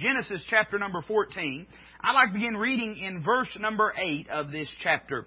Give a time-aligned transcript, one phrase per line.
[0.00, 1.66] Genesis chapter number 14.
[2.00, 5.26] I'd like to begin reading in verse number 8 of this chapter.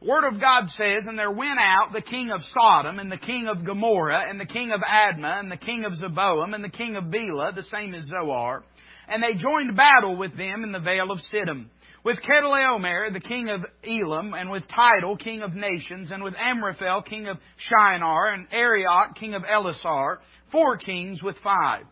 [0.00, 3.16] The Word of God says, And there went out the king of Sodom, and the
[3.16, 6.68] king of Gomorrah, and the king of Admah, and the king of Zeboiim, and the
[6.68, 8.64] king of Bela, the same as Zoar.
[9.08, 11.66] And they joined battle with them in the vale of Siddim.
[12.04, 17.02] With Chedorlaomer, the king of Elam, and with Tidal, king of nations, and with Amraphel,
[17.02, 20.18] king of Shinar, and Arioch, king of Ellasar,
[20.50, 21.84] four kings with five.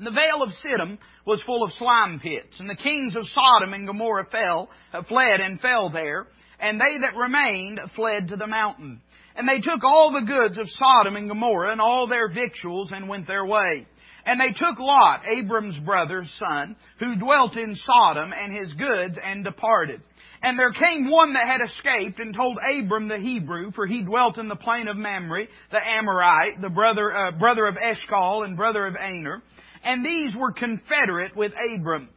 [0.00, 3.86] The vale of Siddim was full of slime pits, and the kings of Sodom and
[3.86, 6.26] Gomorrah fell, uh, fled and fell there,
[6.58, 9.00] and they that remained fled to the mountain.
[9.36, 13.08] And they took all the goods of Sodom and Gomorrah and all their victuals and
[13.08, 13.86] went their way.
[14.24, 19.42] And they took Lot, Abram's brother's son, who dwelt in Sodom, and his goods, and
[19.42, 20.00] departed.
[20.42, 24.38] And there came one that had escaped and told Abram the Hebrew, for he dwelt
[24.38, 28.86] in the plain of Mamre, the Amorite, the brother, uh, brother of Eshcol and brother
[28.86, 29.42] of Aner
[29.82, 32.08] and these were confederate with Abram.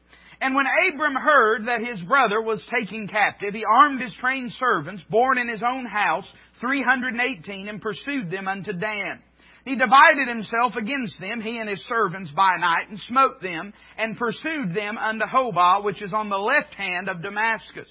[0.41, 5.03] And when Abram heard that his brother was taken captive, he armed his trained servants,
[5.09, 9.21] born in his own house, 318, and pursued them unto Dan.
[9.65, 14.17] He divided himself against them, he and his servants, by night, and smote them, and
[14.17, 17.89] pursued them unto Hobah, which is on the left hand of Damascus.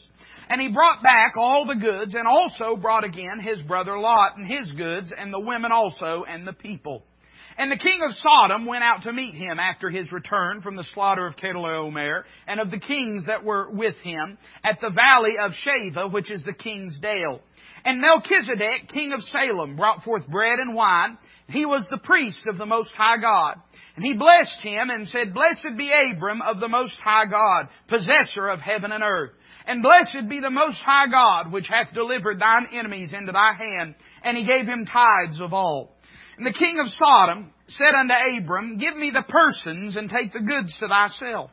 [0.49, 4.47] And he brought back all the goods, and also brought again his brother Lot, and
[4.47, 7.03] his goods, and the women also, and the people.
[7.57, 10.85] And the king of Sodom went out to meet him after his return from the
[10.93, 15.53] slaughter of Chedorlaomer and of the kings that were with him at the valley of
[15.65, 17.41] Shaveh, which is the king's dale.
[17.85, 21.19] And Melchizedek, king of Salem, brought forth bread and wine.
[21.49, 23.57] He was the priest of the Most High God.
[23.97, 28.49] And he blessed him and said, Blessed be Abram of the Most High God, possessor
[28.49, 29.31] of heaven and earth.
[29.67, 33.95] And blessed be the Most High God, which hath delivered thine enemies into thy hand.
[34.25, 35.94] And he gave him tithes of all.
[36.37, 40.41] And the king of Sodom said unto Abram, Give me the persons and take the
[40.41, 41.51] goods to thyself.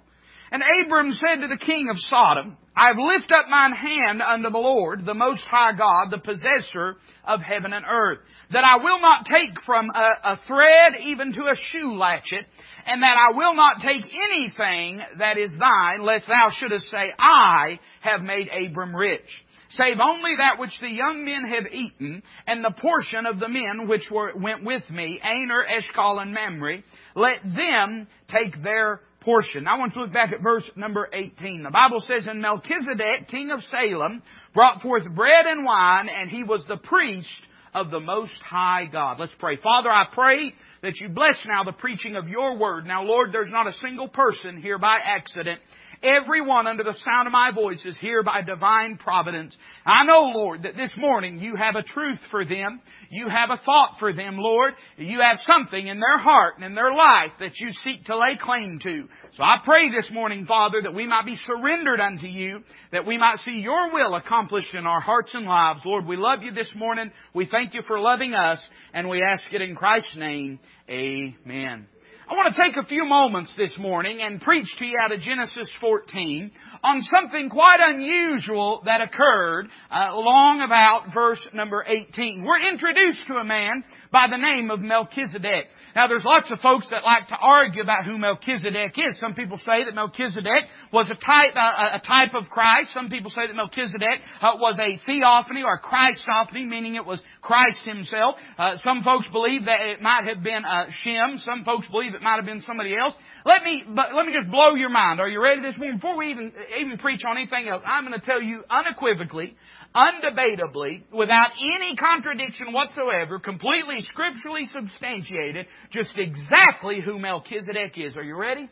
[0.52, 4.50] And Abram said to the king of Sodom, I have lifted up mine hand unto
[4.50, 8.20] the Lord, the Most High God, the possessor of heaven and earth,
[8.52, 12.46] that I will not take from a, a thread even to a shoe latchet,
[12.86, 17.80] and that I will not take anything that is thine, lest thou shouldest say, I
[18.02, 19.30] have made Abram rich
[19.78, 23.88] save only that which the young men have eaten, and the portion of the men
[23.88, 26.84] which were, went with me, Aner, Eshcol, and Mamre,
[27.16, 29.68] let them take their portion.
[29.68, 31.64] I want to look back at verse number 18.
[31.64, 34.22] The Bible says, And Melchizedek, king of Salem,
[34.54, 37.28] brought forth bread and wine, and he was the priest
[37.74, 39.18] of the Most High God.
[39.20, 39.58] Let's pray.
[39.58, 42.86] Father, I pray that you bless now the preaching of your word.
[42.86, 45.62] Now, Lord, there's not a single person here by accident
[46.04, 49.56] Everyone under the sound of my voice is here by divine providence.
[49.86, 52.82] I know, Lord, that this morning you have a truth for them.
[53.12, 54.74] You have a thought for them, Lord.
[54.98, 58.36] You have something in their heart and in their life that you seek to lay
[58.42, 59.08] claim to.
[59.38, 62.62] So I pray this morning, Father, that we might be surrendered unto you,
[62.92, 65.82] that we might see your will accomplished in our hearts and lives.
[65.86, 67.12] Lord, we love you this morning.
[67.36, 68.60] We thank you for loving us,
[68.92, 70.60] and we ask it in Christ's name.
[70.90, 71.86] Amen.
[72.32, 75.20] I want to take a few moments this morning and preach to you out of
[75.20, 76.50] Genesis 14
[76.82, 82.46] on something quite unusual that occurred uh, long about verse number 18.
[82.46, 85.68] We're introduced to a man by the name of Melchizedek.
[85.96, 89.16] Now there's lots of folks that like to argue about who Melchizedek is.
[89.20, 92.92] Some people say that Melchizedek was a type, uh, a type of Christ.
[92.94, 97.80] Some people say that Melchizedek uh, was a theophany or Christophany, meaning it was Christ
[97.86, 98.36] himself.
[98.58, 101.38] Uh, some folks believe that it might have been uh, Shem.
[101.38, 103.16] Some folks believe it might have been somebody else.
[103.46, 105.20] Let me, but let me just blow your mind.
[105.20, 105.98] Are you ready this morning?
[105.98, 109.56] Before we even, even preach on anything else, I'm going to tell you unequivocally
[109.96, 118.16] undebatably, without any contradiction whatsoever, completely scripturally substantiated, just exactly who Melchizedek is.
[118.16, 118.70] Are you ready?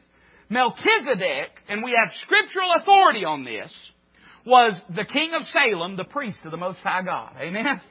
[0.50, 3.72] Melchizedek, and we have scriptural authority on this,
[4.46, 7.34] was the king of Salem, the priest of the Most High God.
[7.40, 7.82] Amen?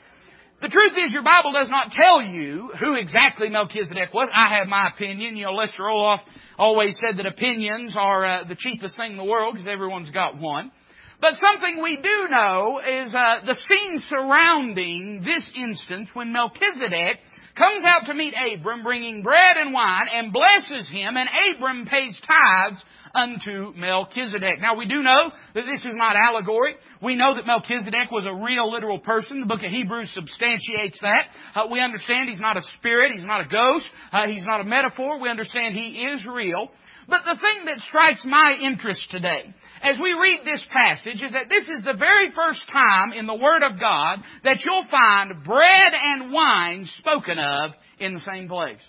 [0.60, 4.28] The truth is, your Bible does not tell you who exactly Melchizedek was.
[4.34, 5.36] I have my opinion.
[5.36, 6.18] You know, Lester Roloff
[6.58, 10.36] always said that opinions are uh, the cheapest thing in the world because everyone's got
[10.36, 10.72] one.
[11.20, 17.18] But something we do know is uh, the scene surrounding this instance when Melchizedek
[17.56, 22.16] comes out to meet Abram bringing bread and wine and blesses him and Abram pays
[22.24, 22.82] tithes
[23.18, 24.60] unto Melchizedek.
[24.60, 26.76] Now we do know that this is not allegory.
[27.02, 29.40] We know that Melchizedek was a real literal person.
[29.40, 31.26] The book of Hebrews substantiates that.
[31.54, 34.64] Uh, we understand he's not a spirit, he's not a ghost, uh, he's not a
[34.64, 35.20] metaphor.
[35.20, 36.68] We understand he is real.
[37.08, 41.48] But the thing that strikes my interest today as we read this passage is that
[41.48, 45.92] this is the very first time in the Word of God that you'll find bread
[45.94, 48.80] and wine spoken of in the same place.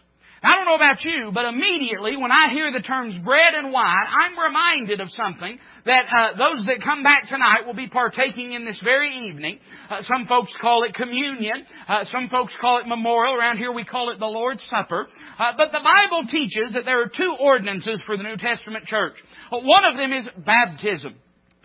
[0.41, 4.05] I don't know about you, but immediately when I hear the terms bread and wine,
[4.07, 8.63] I'm reminded of something that uh, those that come back tonight will be partaking in
[8.63, 9.59] this very evening.
[9.89, 11.65] Uh, some folks call it communion.
[11.87, 13.35] Uh, some folks call it memorial.
[13.35, 15.07] Around here we call it the Lord's Supper.
[15.37, 19.15] Uh, but the Bible teaches that there are two ordinances for the New Testament church.
[19.51, 21.15] One of them is baptism.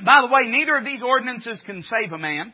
[0.04, 2.52] By the way, neither of these ordinances can save a man.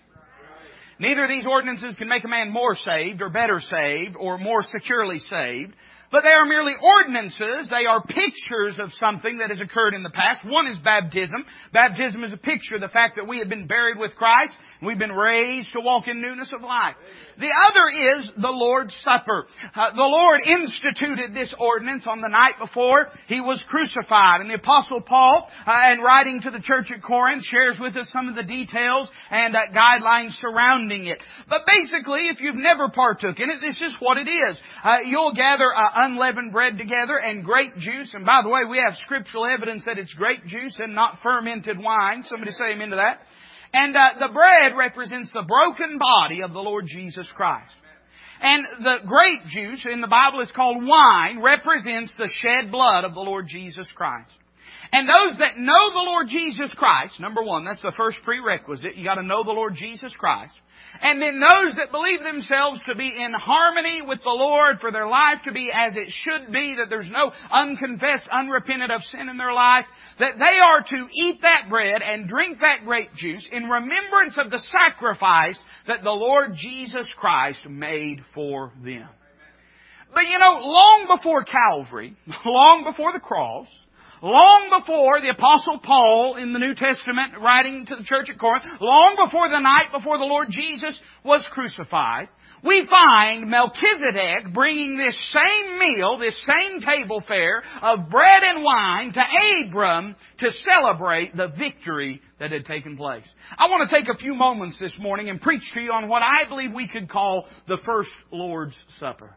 [0.98, 4.62] Neither of these ordinances can make a man more saved or better saved or more
[4.62, 5.72] securely saved.
[6.10, 7.68] But they are merely ordinances.
[7.70, 10.44] They are pictures of something that has occurred in the past.
[10.44, 11.46] One is baptism.
[11.72, 14.52] Baptism is a picture of the fact that we have been buried with Christ
[14.82, 16.96] We've been raised to walk in newness of life.
[17.38, 19.46] The other is the Lord's Supper.
[19.74, 24.40] Uh, the Lord instituted this ordinance on the night before He was crucified.
[24.40, 28.10] And the Apostle Paul, uh, in writing to the church at Corinth, shares with us
[28.10, 31.18] some of the details and uh, guidelines surrounding it.
[31.48, 34.56] But basically, if you've never partook in it, this is what it is.
[34.82, 38.10] Uh, you'll gather uh, unleavened bread together and grape juice.
[38.14, 41.78] And by the way, we have scriptural evidence that it's grape juice and not fermented
[41.78, 42.22] wine.
[42.24, 43.20] Somebody say amen to that.
[43.72, 47.74] And uh, the bread represents the broken body of the Lord Jesus Christ.
[48.42, 53.14] And the grape juice in the Bible is called wine, represents the shed blood of
[53.14, 54.30] the Lord Jesus Christ.
[54.92, 58.96] And those that know the Lord Jesus Christ, number one, that's the first prerequisite.
[58.96, 60.54] You gotta know the Lord Jesus Christ.
[61.00, 65.06] And then those that believe themselves to be in harmony with the Lord, for their
[65.06, 69.36] life to be as it should be, that there's no unconfessed, unrepented of sin in
[69.36, 69.84] their life,
[70.18, 74.50] that they are to eat that bread and drink that grape juice in remembrance of
[74.50, 79.08] the sacrifice that the Lord Jesus Christ made for them.
[80.12, 83.68] But you know, long before Calvary, long before the cross,
[84.22, 88.64] long before the apostle Paul in the New Testament writing to the church at Corinth,
[88.80, 92.28] long before the night before the Lord Jesus was crucified,
[92.62, 99.12] we find Melchizedek bringing this same meal, this same table fare of bread and wine
[99.14, 99.22] to
[99.66, 103.24] Abram to celebrate the victory that had taken place.
[103.56, 106.22] I want to take a few moments this morning and preach to you on what
[106.22, 109.34] I believe we could call the first Lord's Supper.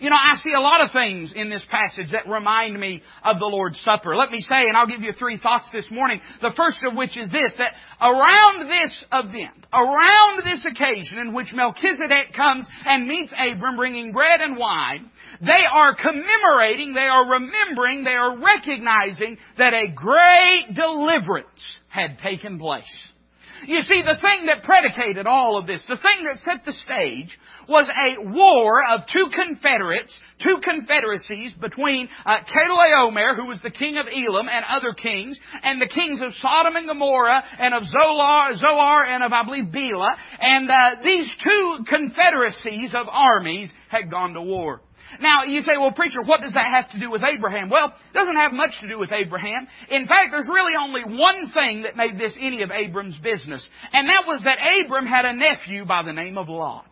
[0.00, 3.38] You know, I see a lot of things in this passage that remind me of
[3.38, 4.16] the Lord's Supper.
[4.16, 6.20] Let me say, and I'll give you three thoughts this morning.
[6.40, 11.52] The first of which is this, that around this event, around this occasion in which
[11.52, 18.04] Melchizedek comes and meets Abram bringing bread and wine, they are commemorating, they are remembering,
[18.04, 21.46] they are recognizing that a great deliverance
[21.88, 22.84] had taken place.
[23.66, 27.38] You see, the thing that predicated all of this, the thing that set the stage,
[27.68, 30.12] was a war of two confederates,
[30.42, 35.80] two confederacies between uh, Chedorlaomer, who was the king of Elam, and other kings, and
[35.80, 40.16] the kings of Sodom and Gomorrah, and of Zoar, Zoar and of, I believe, Bela.
[40.40, 44.80] And uh, these two confederacies of armies had gone to war.
[45.20, 47.68] Now, you say, well, preacher, what does that have to do with Abraham?
[47.68, 49.66] Well, it doesn't have much to do with Abraham.
[49.90, 54.08] In fact, there's really only one thing that made this any of Abram's business, and
[54.08, 56.91] that was that Abram had a nephew by the name of Lot.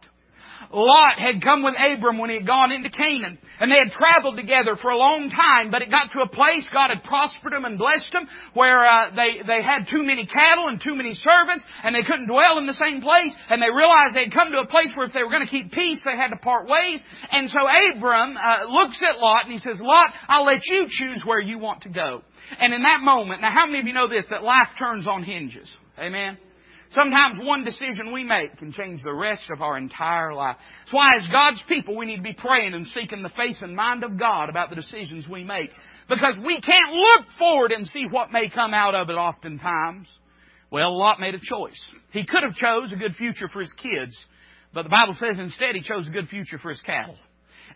[0.73, 3.39] Lot had come with Abram when he had gone into Canaan.
[3.59, 6.65] And they had traveled together for a long time, but it got to a place,
[6.73, 10.69] God had prospered them and blessed them, where uh, they, they had too many cattle
[10.69, 14.15] and too many servants, and they couldn't dwell in the same place, and they realized
[14.15, 16.17] they had come to a place where if they were going to keep peace, they
[16.17, 17.01] had to part ways.
[17.31, 21.23] And so Abram uh, looks at Lot and he says, Lot, I'll let you choose
[21.25, 22.23] where you want to go.
[22.59, 25.23] And in that moment, now how many of you know this, that life turns on
[25.23, 25.69] hinges?
[25.99, 26.39] Amen?
[26.93, 30.57] Sometimes one decision we make can change the rest of our entire life.
[30.81, 33.77] That's why as God's people we need to be praying and seeking the face and
[33.77, 35.71] mind of God about the decisions we make.
[36.09, 40.09] Because we can't look forward and see what may come out of it oftentimes.
[40.73, 41.81] Well, Lot made a choice.
[42.13, 44.17] He could have chose a good future for his kids,
[44.75, 47.17] but the Bible says instead he chose a good future for his cattle.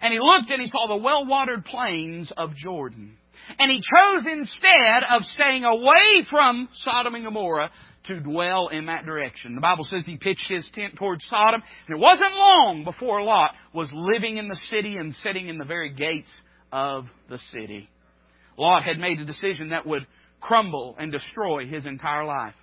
[0.00, 3.16] And he looked and he saw the well-watered plains of Jordan.
[3.58, 7.70] And he chose instead of staying away from Sodom and Gomorrah
[8.06, 9.54] to dwell in that direction.
[9.54, 13.52] The Bible says he pitched his tent towards Sodom, and it wasn't long before Lot
[13.72, 16.28] was living in the city and sitting in the very gates
[16.72, 17.88] of the city.
[18.56, 20.06] Lot had made a decision that would
[20.40, 22.54] crumble and destroy his entire life.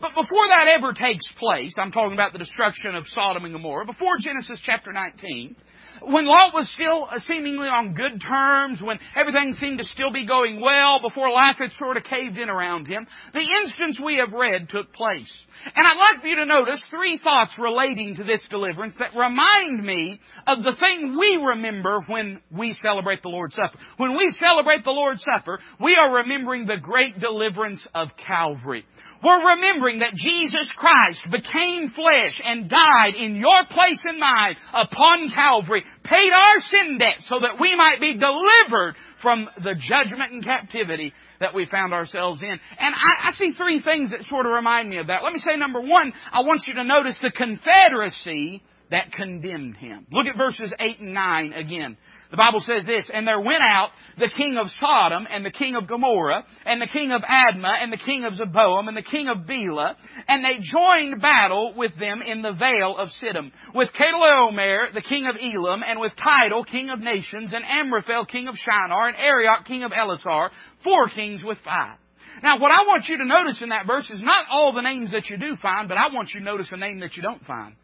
[0.00, 3.86] But before that ever takes place, I'm talking about the destruction of Sodom and Gomorrah,
[3.86, 5.54] before Genesis chapter 19,
[6.02, 10.26] when Lot was still uh, seemingly on good terms, when everything seemed to still be
[10.26, 14.32] going well, before life had sort of caved in around him, the instance we have
[14.32, 15.30] read took place.
[15.74, 19.84] And I'd like for you to notice three thoughts relating to this deliverance that remind
[19.84, 23.78] me of the thing we remember when we celebrate the Lord's Supper.
[23.96, 28.84] When we celebrate the Lord's Supper, we are remembering the great deliverance of Calvary.
[29.26, 35.30] We're remembering that Jesus Christ became flesh and died in your place and mine upon
[35.34, 40.44] Calvary paid our sin debt so that we might be delivered from the judgment and
[40.44, 42.50] captivity that we found ourselves in.
[42.50, 45.24] And I, I see three things that sort of remind me of that.
[45.24, 50.06] Let me say number one, I want you to notice the confederacy that condemned him.
[50.12, 51.96] Look at verses 8 and 9 again.
[52.30, 55.76] The Bible says this, And there went out the king of Sodom, and the king
[55.76, 59.28] of Gomorrah, and the king of Admah, and the king of Zeboiim, and the king
[59.28, 64.92] of Bela, and they joined battle with them in the vale of Siddim, with Chedorlaomer,
[64.94, 69.08] the king of Elam, and with Tidal, king of nations, and Amraphel, king of Shinar,
[69.08, 70.50] and Arioch, king of Ellasar,
[70.82, 71.98] four kings with five.
[72.42, 75.12] Now, what I want you to notice in that verse is not all the names
[75.12, 77.44] that you do find, but I want you to notice a name that you don't
[77.46, 77.74] find.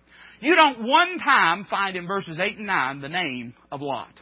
[0.41, 4.13] You don't one time find in verses 8 and 9 the name of Lot.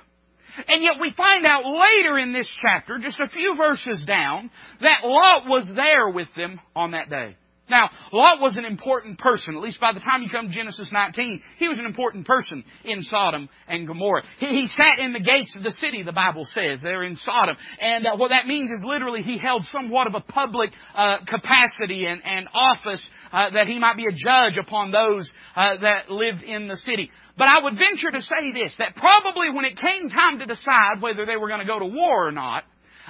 [0.69, 5.00] And yet we find out later in this chapter, just a few verses down, that
[5.04, 7.37] Lot was there with them on that day.
[7.71, 9.57] Now, Lot was an important person.
[9.57, 12.65] At least by the time you come to Genesis 19, he was an important person
[12.85, 14.23] in Sodom and Gomorrah.
[14.39, 17.57] He, he sat in the gates of the city, the Bible says, there in Sodom.
[17.81, 22.07] And uh, what that means is literally he held somewhat of a public uh, capacity
[22.07, 26.43] and, and office uh, that he might be a judge upon those uh, that lived
[26.43, 27.11] in the city.
[27.39, 31.00] But I would venture to say this, that probably when it came time to decide
[31.00, 32.65] whether they were going to go to war or not,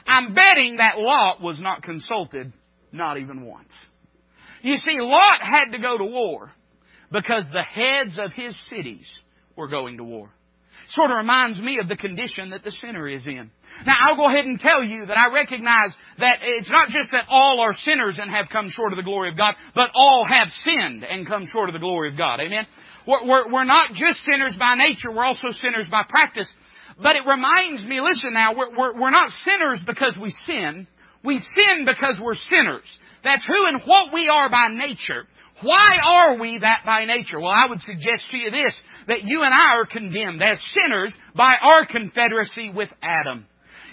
[0.07, 2.53] I'm betting that Lot was not consulted,
[2.93, 3.73] not even once.
[4.63, 6.53] You see, Lot had to go to war
[7.11, 9.07] because the heads of his cities
[9.57, 10.31] were going to war.
[10.91, 13.51] Sort of reminds me of the condition that the sinner is in.
[13.87, 17.27] Now, I'll go ahead and tell you that I recognize that it's not just that
[17.29, 20.49] all are sinners and have come short of the glory of God, but all have
[20.65, 22.41] sinned and come short of the glory of God.
[22.41, 22.67] Amen?
[23.07, 26.49] We're, we're, we're not just sinners by nature, we're also sinners by practice.
[27.01, 30.87] But it reminds me, listen now, we're, we're, we're not sinners because we sin.
[31.23, 32.87] We sin because we're sinners.
[33.25, 35.27] That's who and what we are by nature.
[35.63, 37.39] Why are we that by nature?
[37.39, 38.75] Well, I would suggest to you this,
[39.09, 43.47] that you and I are condemned as sinners by our confederacy with Adam.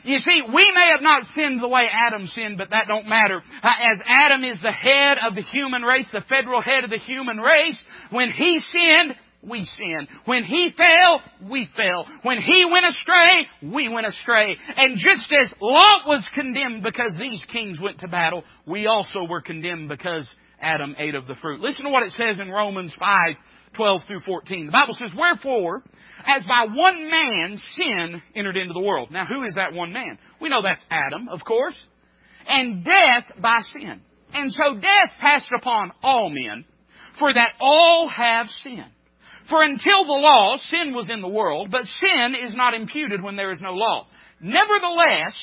[0.03, 3.41] You see, we may have not sinned the way Adam sinned, but that don't matter.
[3.61, 6.99] Uh, as Adam is the head of the human race, the federal head of the
[6.99, 7.77] human race,
[8.11, 9.15] when he sinned,
[9.47, 10.07] we sinned.
[10.25, 12.05] When he fell, we fell.
[12.23, 14.55] When he went astray, we went astray.
[14.75, 19.41] And just as Lot was condemned because these kings went to battle, we also were
[19.41, 20.27] condemned because
[20.61, 21.61] Adam ate of the fruit.
[21.61, 23.35] Listen to what it says in Romans 5,
[23.75, 24.65] 12 through 14.
[24.65, 25.83] The Bible says, Wherefore,
[26.25, 29.11] as by one man sin entered into the world.
[29.11, 30.17] Now who is that one man?
[30.41, 31.75] We know that's Adam, of course.
[32.47, 34.01] And death by sin.
[34.33, 36.65] And so death passed upon all men,
[37.19, 38.91] for that all have sinned.
[39.49, 43.37] For until the law, sin was in the world, but sin is not imputed when
[43.37, 44.07] there is no law.
[44.41, 45.35] Nevertheless,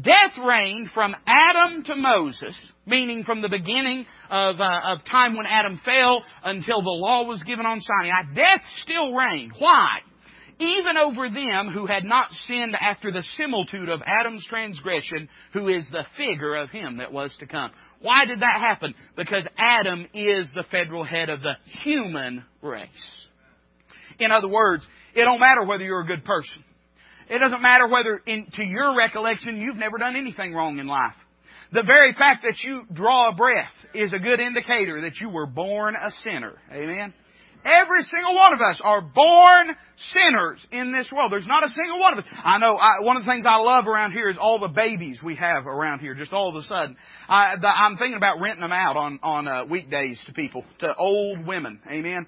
[0.00, 2.56] death reigned from Adam to Moses,
[2.86, 7.42] meaning from the beginning of, uh, of time when Adam fell until the law was
[7.42, 8.34] given on Sinai.
[8.34, 9.52] Death still reigned.
[9.58, 9.98] Why?
[10.60, 15.88] Even over them who had not sinned after the similitude of Adam's transgression, who is
[15.90, 17.72] the figure of him that was to come.
[18.00, 18.94] Why did that happen?
[19.16, 22.88] Because Adam is the federal head of the human race.
[24.24, 26.64] In other words, it don't matter whether you're a good person.
[27.28, 31.14] It doesn't matter whether, in, to your recollection, you've never done anything wrong in life.
[31.72, 35.46] The very fact that you draw a breath is a good indicator that you were
[35.46, 36.54] born a sinner.
[36.70, 37.14] Amen?
[37.64, 39.76] Every single one of us are born
[40.12, 41.30] sinners in this world.
[41.30, 42.24] There's not a single one of us.
[42.42, 45.18] I know I, one of the things I love around here is all the babies
[45.22, 46.14] we have around here.
[46.14, 46.96] Just all of a sudden,
[47.28, 51.46] I, i'm thinking about renting them out on on uh, weekdays to people, to old
[51.46, 51.80] women.
[51.88, 52.26] Amen.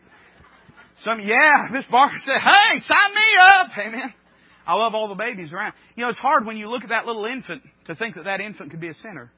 [0.98, 3.70] Some, yeah, this Barker said, hey, sign me up.
[3.78, 4.14] Amen.
[4.66, 5.74] I love all the babies around.
[5.96, 8.40] You know, it's hard when you look at that little infant to think that that
[8.40, 9.30] infant could be a sinner.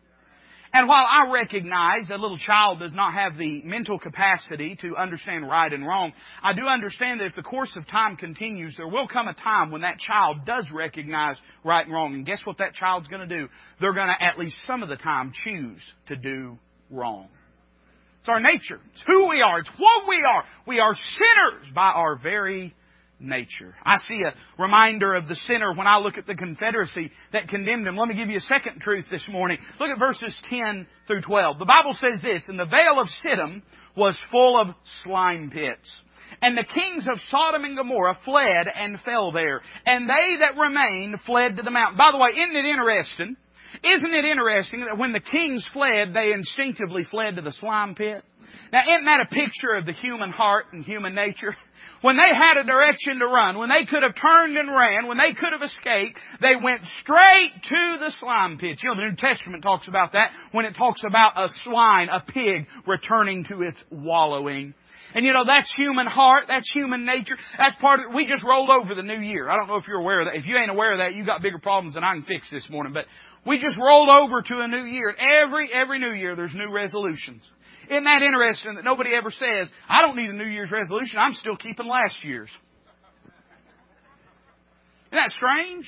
[0.72, 5.48] And while I recognize that little child does not have the mental capacity to understand
[5.48, 9.08] right and wrong, I do understand that if the course of time continues, there will
[9.08, 12.14] come a time when that child does recognize right and wrong.
[12.14, 13.48] And guess what that child's going to do?
[13.80, 16.58] They're going to, at least some of the time, choose to do
[16.90, 17.28] wrong.
[18.26, 18.80] It's our nature.
[18.92, 19.60] It's who we are.
[19.60, 20.42] It's what we are.
[20.66, 22.74] We are sinners by our very
[23.20, 23.72] nature.
[23.84, 27.86] I see a reminder of the sinner when I look at the confederacy that condemned
[27.86, 27.96] him.
[27.96, 29.58] Let me give you a second truth this morning.
[29.78, 31.60] Look at verses 10 through 12.
[31.60, 33.62] The Bible says this, And the vale of Siddim
[33.96, 35.88] was full of slime pits.
[36.42, 39.60] And the kings of Sodom and Gomorrah fled and fell there.
[39.86, 41.96] And they that remained fled to the mountain.
[41.96, 43.36] By the way, isn't it interesting
[43.82, 48.22] isn't it interesting that when the kings fled, they instinctively fled to the slime pit?
[48.72, 51.56] Now, isn't that a picture of the human heart and human nature?
[52.00, 55.18] When they had a direction to run, when they could have turned and ran, when
[55.18, 58.78] they could have escaped, they went straight to the slime pit.
[58.82, 62.20] You know, the New Testament talks about that when it talks about a swine, a
[62.20, 64.74] pig, returning to its wallowing.
[65.14, 68.14] And you know, that's human heart, that's human nature, that's part of it.
[68.14, 69.48] We just rolled over the new year.
[69.48, 70.36] I don't know if you're aware of that.
[70.36, 72.68] If you ain't aware of that, you got bigger problems than I can fix this
[72.68, 72.92] morning.
[72.92, 73.06] But
[73.46, 75.14] we just rolled over to a new year.
[75.14, 77.42] Every, every new year there's new resolutions.
[77.88, 81.34] Isn't that interesting that nobody ever says, I don't need a New Year's resolution, I'm
[81.34, 82.50] still keeping last year's?
[85.12, 85.86] Isn't that strange?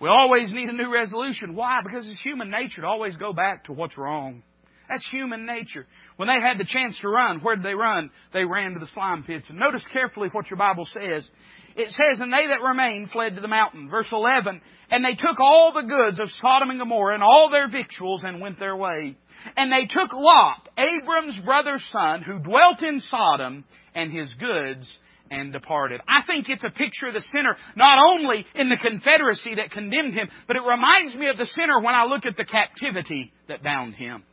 [0.00, 1.54] We always need a new resolution.
[1.54, 1.80] Why?
[1.84, 4.42] Because it's human nature to always go back to what's wrong.
[4.88, 5.86] That's human nature.
[6.16, 8.10] When they had the chance to run, where did they run?
[8.32, 9.46] They ran to the slime pits.
[9.48, 11.28] And notice carefully what your Bible says.
[11.76, 13.88] It says, And they that remained fled to the mountain.
[13.88, 14.60] Verse 11,
[14.90, 18.40] And they took all the goods of Sodom and Gomorrah and all their victuals and
[18.40, 19.16] went their way.
[19.56, 24.86] And they took Lot, Abram's brother's son, who dwelt in Sodom, and his goods,
[25.30, 26.00] and departed.
[26.08, 30.12] I think it's a picture of the sinner, not only in the confederacy that condemned
[30.14, 33.62] him, but it reminds me of the sinner when I look at the captivity that
[33.62, 34.24] bound him.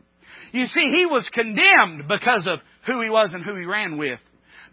[0.51, 4.19] You see, he was condemned because of who he was and who he ran with.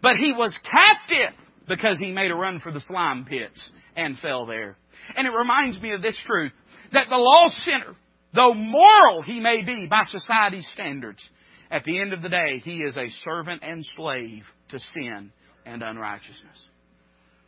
[0.01, 3.59] But he was captive because he made a run for the slime pits
[3.95, 4.77] and fell there.
[5.15, 6.51] And it reminds me of this truth,
[6.93, 7.95] that the lost sinner,
[8.33, 11.19] though moral he may be by society's standards,
[11.71, 15.31] at the end of the day, he is a servant and slave to sin
[15.65, 16.63] and unrighteousness.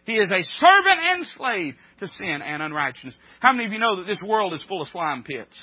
[0.05, 3.15] He is a servant and slave to sin and unrighteousness.
[3.39, 5.57] How many of you know that this world is full of slime pits?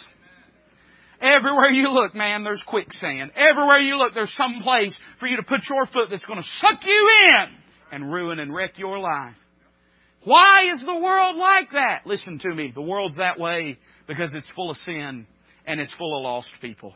[1.20, 3.32] Everywhere you look, man, there's quicksand.
[3.34, 6.49] Everywhere you look, there's some place for you to put your foot that's going to
[6.61, 9.37] suck you in and ruin and wreck your life.
[10.25, 12.07] Why is the world like that?
[12.07, 12.73] Listen to me.
[12.75, 15.26] The world's that way because it's full of sin
[15.67, 16.95] and it's full of lost people.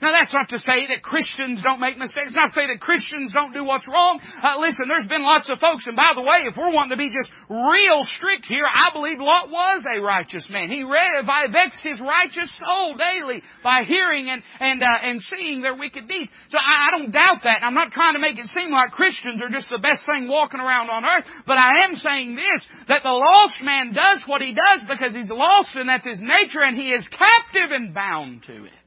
[0.00, 3.32] Now that's not to say that Christians don't make mistakes, not to say that Christians
[3.32, 4.20] don't do what's wrong.
[4.20, 7.00] Uh, listen, there's been lots of folks, and by the way, if we're wanting to
[7.00, 10.72] be just real strict here, I believe Lot was a righteous man.
[10.72, 15.60] He read, by vexed his righteous soul daily by hearing and, and, uh, and seeing
[15.60, 16.30] their wicked deeds.
[16.48, 17.60] So I, I don't doubt that.
[17.62, 20.60] I'm not trying to make it seem like Christians are just the best thing walking
[20.60, 24.56] around on earth, but I am saying this, that the lost man does what he
[24.56, 28.64] does because he's lost and that's his nature and he is captive and bound to
[28.64, 28.79] it.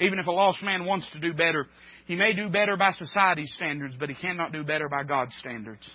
[0.00, 1.66] Even if a lost man wants to do better,
[2.06, 5.86] he may do better by society's standards, but he cannot do better by God's standards.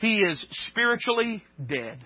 [0.00, 1.98] He is spiritually dead.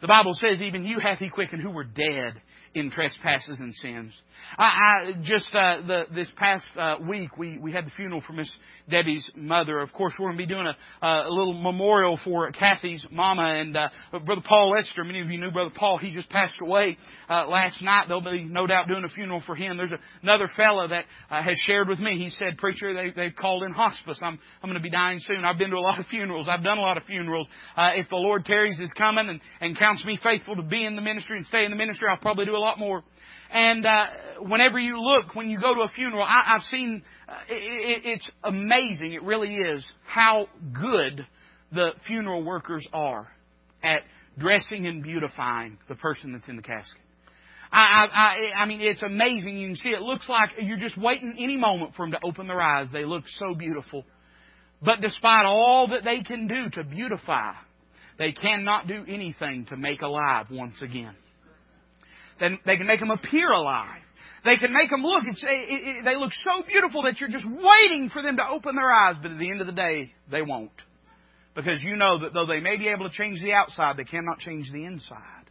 [0.00, 2.34] The Bible says, even you hath he quickened who were dead
[2.74, 4.12] in trespasses and sins.
[4.56, 8.32] I, I just uh, the, this past uh, week we we had the funeral for
[8.32, 8.50] Miss
[8.88, 9.80] Debbie's mother.
[9.80, 13.76] Of course, we're going to be doing a, a little memorial for Kathy's mama and
[13.76, 13.88] uh,
[14.24, 15.04] Brother Paul Lester.
[15.04, 15.98] Many of you knew Brother Paul.
[15.98, 16.96] He just passed away
[17.28, 18.06] uh, last night.
[18.08, 19.76] They'll be no doubt doing a funeral for him.
[19.76, 22.18] There's a, another fellow that uh, has shared with me.
[22.18, 24.20] He said, "Preacher, they they've called in hospice.
[24.22, 25.44] I'm I'm going to be dying soon.
[25.44, 26.48] I've been to a lot of funerals.
[26.48, 27.48] I've done a lot of funerals.
[27.76, 30.94] Uh, if the Lord tarries is coming and and counts me faithful to be in
[30.94, 33.02] the ministry and stay in the ministry, I'll probably do a lot more."
[33.52, 34.06] And uh,
[34.40, 38.30] whenever you look, when you go to a funeral, I, I've seen uh, it, it's
[38.44, 39.12] amazing.
[39.12, 41.26] It really is how good
[41.72, 43.28] the funeral workers are
[43.82, 44.02] at
[44.38, 47.00] dressing and beautifying the person that's in the casket.
[47.72, 49.56] I, I, I mean, it's amazing.
[49.56, 52.48] You can see it looks like you're just waiting any moment for them to open
[52.48, 52.88] their eyes.
[52.92, 54.04] They look so beautiful.
[54.82, 57.52] But despite all that they can do to beautify,
[58.18, 61.14] they cannot do anything to make alive once again.
[62.40, 64.00] Then they can make them appear alive.
[64.44, 65.24] They can make them look.
[65.26, 68.74] It's, it, it, they look so beautiful that you're just waiting for them to open
[68.74, 70.72] their eyes, but at the end of the day, they won't.
[71.54, 74.38] Because you know that though they may be able to change the outside, they cannot
[74.38, 75.44] change the inside.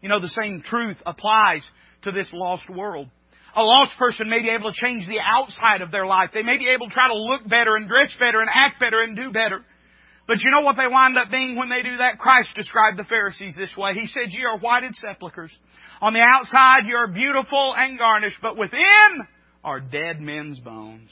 [0.00, 1.62] You know, the same truth applies
[2.02, 3.08] to this lost world.
[3.56, 6.30] A lost person may be able to change the outside of their life.
[6.32, 9.02] They may be able to try to look better and dress better and act better
[9.02, 9.64] and do better.
[10.26, 12.18] But you know what they wind up being when they do that?
[12.18, 13.92] Christ described the Pharisees this way.
[13.94, 15.52] He said, Ye are whited sepulchres.
[16.00, 19.26] On the outside you are beautiful and garnished, but within
[19.62, 21.10] are dead men's bones.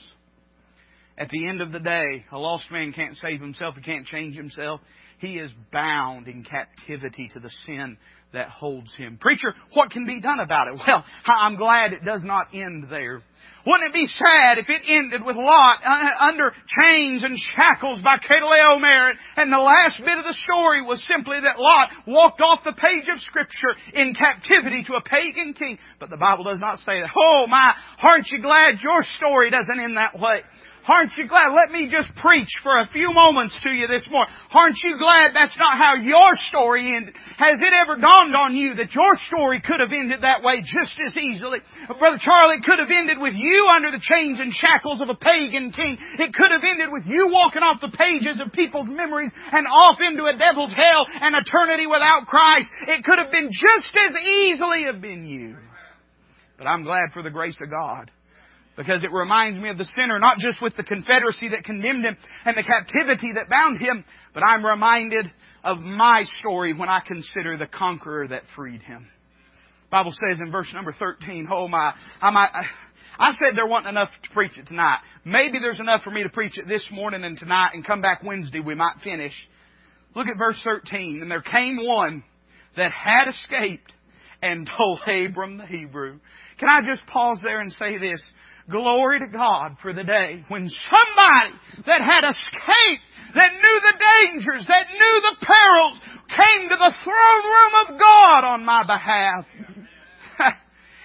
[1.18, 4.34] At the end of the day, a lost man can't save himself, he can't change
[4.34, 4.80] himself.
[5.18, 7.96] He is bound in captivity to the sin
[8.32, 9.18] that holds him.
[9.20, 10.74] Preacher, what can be done about it?
[10.86, 13.22] Well, I'm glad it does not end there.
[13.66, 18.16] Wouldn't it be sad if it ended with Lot uh, under chains and shackles by
[18.18, 22.72] Chedorlaomer and the last bit of the story was simply that Lot walked off the
[22.72, 25.78] page of Scripture in captivity to a pagan king.
[26.00, 27.10] But the Bible does not say that.
[27.16, 27.72] Oh my,
[28.02, 30.42] aren't you glad your story doesn't end that way?
[30.88, 31.54] Aren't you glad?
[31.54, 34.34] Let me just preach for a few moments to you this morning.
[34.50, 37.14] Aren't you glad that's not how your story ended?
[37.38, 40.98] Has it ever dawned on you that your story could have ended that way just
[41.06, 41.58] as easily?
[41.86, 45.14] Brother Charlie, it could have ended with you under the chains and shackles of a
[45.14, 45.98] pagan king.
[46.18, 49.98] It could have ended with you walking off the pages of people's memories and off
[50.02, 52.66] into a devil's hell and eternity without Christ.
[52.88, 55.56] It could have been just as easily have been you.
[56.58, 58.10] But I'm glad for the grace of God.
[58.76, 62.16] Because it reminds me of the sinner, not just with the confederacy that condemned him
[62.44, 65.30] and the captivity that bound him, but I'm reminded
[65.62, 69.08] of my story when I consider the conqueror that freed him.
[69.90, 72.48] Bible says in verse number 13, oh my, I might,
[73.18, 75.00] I said there wasn't enough to preach it tonight.
[75.24, 78.22] Maybe there's enough for me to preach it this morning and tonight and come back
[78.22, 79.34] Wednesday we might finish.
[80.16, 81.20] Look at verse 13.
[81.20, 82.24] And there came one
[82.76, 83.92] that had escaped
[84.40, 86.18] and told Abram the Hebrew.
[86.58, 88.22] Can I just pause there and say this?
[88.70, 91.54] Glory to God for the day when somebody
[91.86, 93.02] that had escaped,
[93.34, 95.98] that knew the dangers, that knew the perils,
[96.28, 99.46] came to the throne room of God on my behalf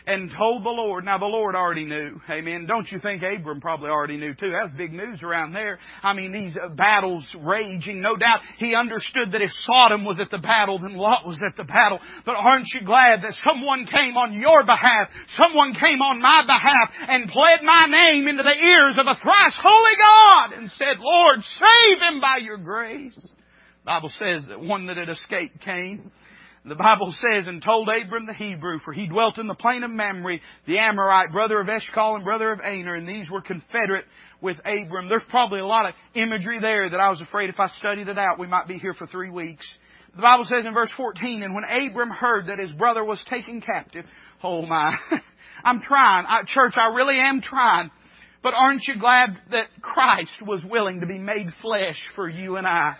[0.07, 1.03] and told the Lord.
[1.03, 2.19] Now the Lord already knew.
[2.31, 2.65] Amen.
[2.65, 4.53] Don't you think Abram probably already knew too?
[4.55, 5.79] That's big news around there.
[6.01, 8.01] I mean, these uh, battles raging.
[8.01, 11.57] No doubt he understood that if Sodom was at the battle, then Lot was at
[11.57, 11.99] the battle.
[12.25, 17.09] But aren't you glad that someone came on your behalf, someone came on my behalf
[17.09, 21.43] and pled my name into the ears of a thrice holy God and said, Lord,
[21.43, 23.15] save him by your grace.
[23.15, 26.11] The Bible says that one that had escaped came
[26.67, 29.91] the Bible says, and told Abram the Hebrew, for he dwelt in the plain of
[29.91, 34.05] Mamre, the Amorite, brother of Eshcol and brother of Aner, and these were confederate
[34.41, 35.09] with Abram.
[35.09, 38.17] There's probably a lot of imagery there that I was afraid if I studied it
[38.17, 39.65] out, we might be here for three weeks.
[40.15, 43.61] The Bible says in verse 14, and when Abram heard that his brother was taken
[43.61, 44.05] captive,
[44.43, 44.95] oh my,
[45.63, 47.91] I'm trying, I, church, I really am trying.
[48.43, 52.67] But aren't you glad that Christ was willing to be made flesh for you and
[52.67, 52.95] I?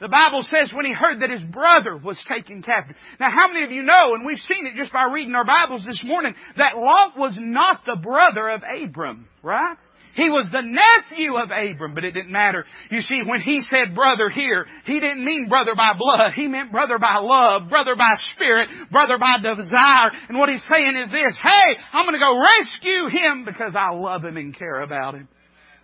[0.00, 2.96] The Bible says when he heard that his brother was taken captive.
[3.18, 5.84] Now how many of you know, and we've seen it just by reading our Bibles
[5.84, 9.76] this morning, that Lot was not the brother of Abram, right?
[10.14, 12.64] He was the nephew of Abram, but it didn't matter.
[12.90, 16.32] You see, when he said brother here, he didn't mean brother by blood.
[16.34, 20.10] He meant brother by love, brother by spirit, brother by desire.
[20.28, 24.24] And what he's saying is this, hey, I'm gonna go rescue him because I love
[24.24, 25.28] him and care about him.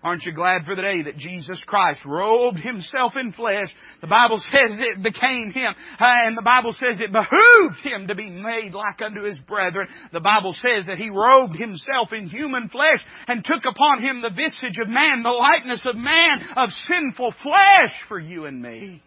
[0.04, 3.68] Aren't you glad for the day that Jesus Christ robed Himself in flesh?
[4.02, 8.14] The Bible says it became Him, uh, and the Bible says it behooved Him to
[8.14, 9.88] be made like unto His brethren.
[10.12, 14.28] The Bible says that He robed Himself in human flesh and took upon Him the
[14.28, 19.02] visage of man, the likeness of man, of sinful flesh for you and me.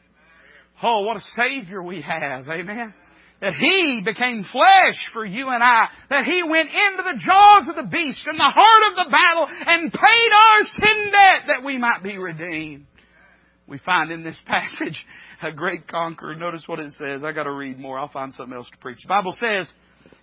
[0.81, 2.49] Oh, what a Savior we have.
[2.49, 2.93] Amen
[3.41, 7.75] that He became flesh for you and I, that He went into the jaws of
[7.75, 11.77] the beast in the heart of the battle and paid our sin debt that we
[11.77, 12.85] might be redeemed.
[13.67, 15.03] We find in this passage
[15.41, 16.35] a great conqueror.
[16.35, 17.23] Notice what it says.
[17.23, 17.99] I gotta read more.
[17.99, 18.99] I'll find something else to preach.
[19.03, 19.67] The Bible says,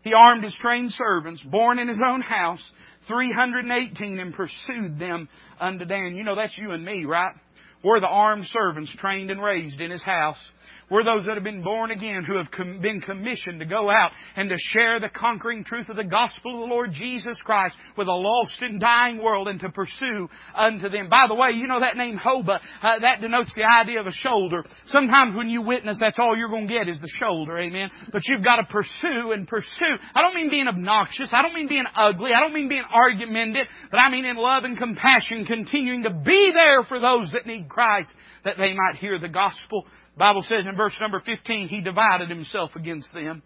[0.03, 2.63] He armed His trained servants, born in His own house,
[3.07, 5.29] 318, and pursued them
[5.61, 6.17] unto Dan.
[6.17, 7.35] You know, that's you and me, right?
[7.85, 10.39] We're the armed servants trained and raised in His house.
[10.95, 14.13] We're those that have been born again who have com- been commissioned to go out
[14.37, 18.07] and to share the conquering truth of the gospel of the Lord Jesus Christ with
[18.07, 21.09] a lost and dying world and to pursue unto them.
[21.09, 24.13] By the way, you know that name Hobah, uh, that denotes the idea of a
[24.13, 24.65] shoulder.
[24.87, 27.91] Sometimes when you witness, that's all you're going to get is the shoulder, amen?
[28.13, 29.97] But you've got to pursue and pursue.
[30.15, 31.31] I don't mean being obnoxious.
[31.33, 32.31] I don't mean being ugly.
[32.33, 33.67] I don't mean being argumentative.
[33.91, 37.69] But I mean in love and compassion, continuing to be there for those that need
[37.69, 38.13] Christ,
[38.45, 42.71] that they might hear the gospel Bible says in verse number 15, He divided Himself
[42.77, 43.43] against them.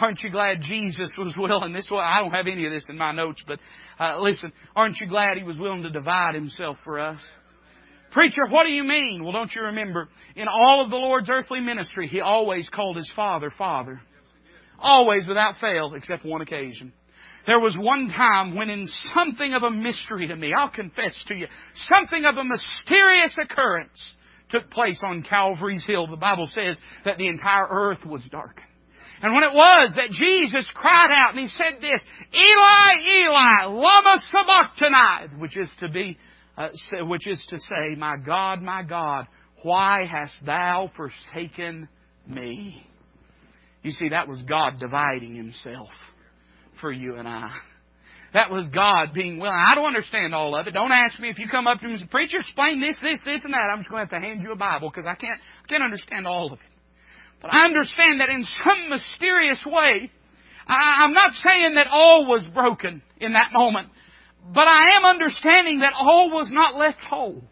[0.00, 1.72] Aren't you glad Jesus was willing?
[1.72, 3.58] This well, I don't have any of this in my notes, but
[3.98, 7.20] uh, listen, aren't you glad He was willing to divide Himself for us?
[8.12, 9.22] Preacher, what do you mean?
[9.22, 13.10] Well, don't you remember, in all of the Lord's earthly ministry, He always called His
[13.16, 14.00] Father, Father.
[14.78, 16.92] Always without fail, except one occasion.
[17.46, 21.34] There was one time when in something of a mystery to me, I'll confess to
[21.34, 21.46] you,
[21.88, 24.00] something of a mysterious occurrence,
[24.56, 28.66] took place on Calvary's Hill, the Bible says that the entire earth was darkened.
[29.22, 32.02] And when it was that Jesus cried out and he said this,
[32.34, 32.92] Eli,
[33.22, 36.18] Eli, lama sabachthani, which is to be,
[36.58, 36.68] uh,
[37.00, 39.26] which is to say, my God, my God,
[39.62, 41.88] why hast thou forsaken
[42.26, 42.86] me?
[43.82, 45.88] You see, that was God dividing himself
[46.80, 47.50] for you and I.
[48.36, 49.56] That was God being willing.
[49.56, 50.72] I don't understand all of it.
[50.72, 53.18] Don't ask me if you come up to me and say, Preacher, explain this, this,
[53.24, 53.72] this, and that.
[53.72, 55.82] I'm just going to have to hand you a Bible because I can't, I can't
[55.82, 56.72] understand all of it.
[57.40, 60.10] But I understand that in some mysterious way,
[60.68, 63.88] I, I'm not saying that all was broken in that moment,
[64.52, 67.42] But I am understanding that all was not left whole.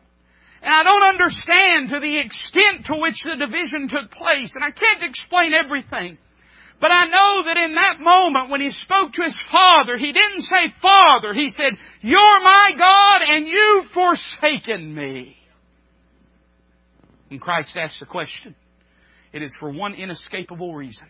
[0.61, 4.71] And I don't understand to the extent to which the division took place, and I
[4.71, 6.19] can't explain everything.
[6.81, 10.43] But I know that in that moment when he spoke to his father, he didn't
[10.43, 15.37] say father, he said, You're my God and you've forsaken me.
[17.29, 18.55] When Christ asked the question,
[19.33, 21.09] it is for one inescapable reason.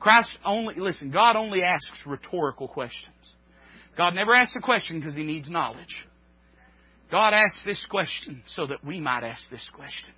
[0.00, 3.14] Christ only, listen, God only asks rhetorical questions.
[3.96, 5.94] God never asks a question because he needs knowledge.
[7.10, 10.10] God asks this question so that we might ask this question.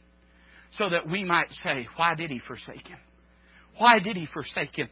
[0.79, 2.99] So that we might say, why did he forsake him?
[3.79, 4.89] Why did he forsake him?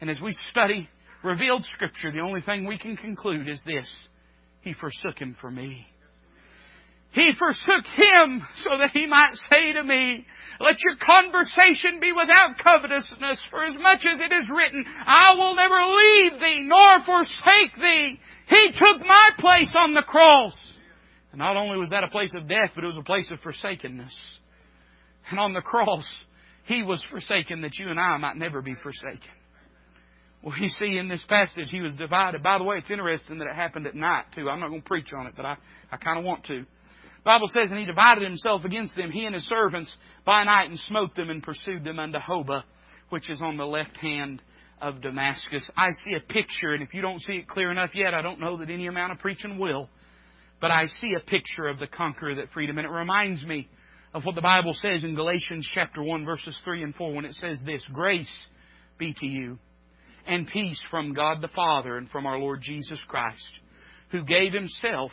[0.00, 0.88] And as we study
[1.22, 3.90] revealed scripture, the only thing we can conclude is this.
[4.60, 5.86] He forsook him for me.
[7.12, 10.26] He forsook him so that he might say to me,
[10.60, 15.54] let your conversation be without covetousness, for as much as it is written, I will
[15.56, 18.20] never leave thee nor forsake thee.
[18.48, 20.54] He took my place on the cross.
[21.32, 23.40] And not only was that a place of death, but it was a place of
[23.40, 24.14] forsakenness.
[25.30, 26.06] And on the cross,
[26.68, 29.30] He was forsaken that you and I might never be forsaken.
[30.42, 32.42] Well, you see in this passage, He was divided.
[32.42, 34.50] By the way, it's interesting that it happened at night, too.
[34.50, 35.56] I'm not going to preach on it, but I,
[35.90, 36.60] I kind of want to.
[36.60, 39.92] The Bible says, and he divided himself against them, he and his servants,
[40.26, 42.62] by night, and smote them and pursued them unto Hobah,
[43.08, 44.42] which is on the left hand
[44.80, 45.68] of Damascus.
[45.74, 48.40] I see a picture, and if you don't see it clear enough yet, I don't
[48.40, 49.88] know that any amount of preaching will.
[50.60, 53.68] But I see a picture of the conqueror that freedom, and it reminds me
[54.14, 57.34] of what the Bible says in Galatians chapter 1 verses 3 and 4 when it
[57.34, 58.32] says this, Grace
[58.98, 59.58] be to you
[60.26, 63.48] and peace from God the Father and from our Lord Jesus Christ,
[64.10, 65.10] who gave himself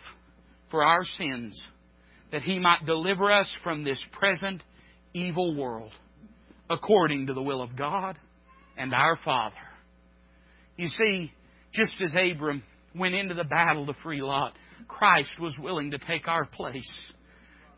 [0.71, 1.59] for our sins
[2.31, 4.61] that he might deliver us from this present
[5.13, 5.91] evil world
[6.69, 8.17] according to the will of God
[8.77, 9.55] and our Father.
[10.77, 11.31] You see,
[11.73, 14.53] just as Abram went into the battle to free Lot,
[14.87, 16.91] Christ was willing to take our place,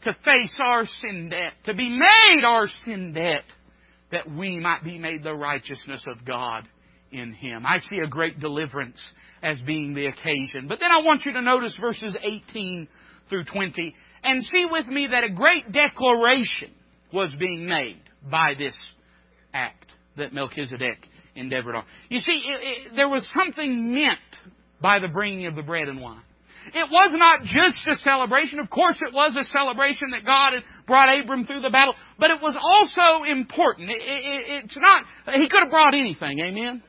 [0.04, 3.44] to face our sin debt, to be made our sin debt,
[4.12, 6.68] that we might be made the righteousness of God
[7.12, 7.66] in Him.
[7.66, 9.00] I see a great deliverance
[9.44, 10.68] as being the occasion.
[10.68, 12.88] But then I want you to notice verses 18
[13.30, 16.72] through 20 and see with me that a great declaration
[17.14, 18.76] was being made by this
[19.54, 19.86] act
[20.18, 20.98] that Melchizedek
[21.36, 21.84] endeavored on.
[22.10, 24.20] You see, it, it, there was something meant
[24.82, 26.22] by the bringing of the bread and wine.
[26.74, 28.60] It was not just a celebration.
[28.60, 32.32] Of course, it was a celebration that God had brought Abram through the battle, but
[32.32, 33.90] it was also important.
[33.90, 35.04] It, it, it's not,
[35.34, 36.84] he could have brought anything, amen?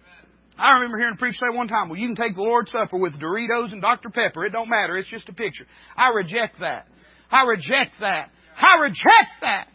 [0.58, 2.98] I remember hearing a preacher say one time, well, you can take the Lord's Supper
[2.98, 4.10] with Doritos and Dr.
[4.10, 4.44] Pepper.
[4.44, 4.96] It don't matter.
[4.96, 5.66] It's just a picture.
[5.96, 6.88] I reject that.
[7.30, 8.30] I reject that.
[8.56, 9.68] I reject that.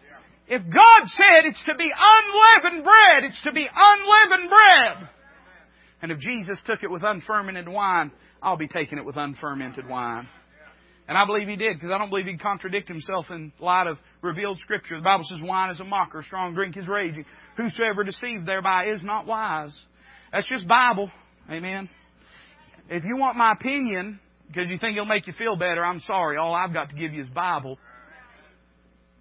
[0.48, 5.10] If God said it's to be unleavened bread, it's to be unleavened bread.
[6.02, 8.12] And if Jesus took it with unfermented wine,
[8.43, 10.27] I'll be taking it with unfermented wine.
[11.08, 13.97] And I believe he did, because I don't believe he'd contradict himself in light of
[14.21, 14.97] revealed scripture.
[14.97, 17.25] The Bible says wine is a mocker, strong drink is raging.
[17.58, 19.73] Whosoever deceived thereby is not wise.
[20.32, 21.10] That's just Bible.
[21.49, 21.89] Amen.
[22.89, 26.38] If you want my opinion, because you think it'll make you feel better, I'm sorry.
[26.38, 27.77] All I've got to give you is Bible.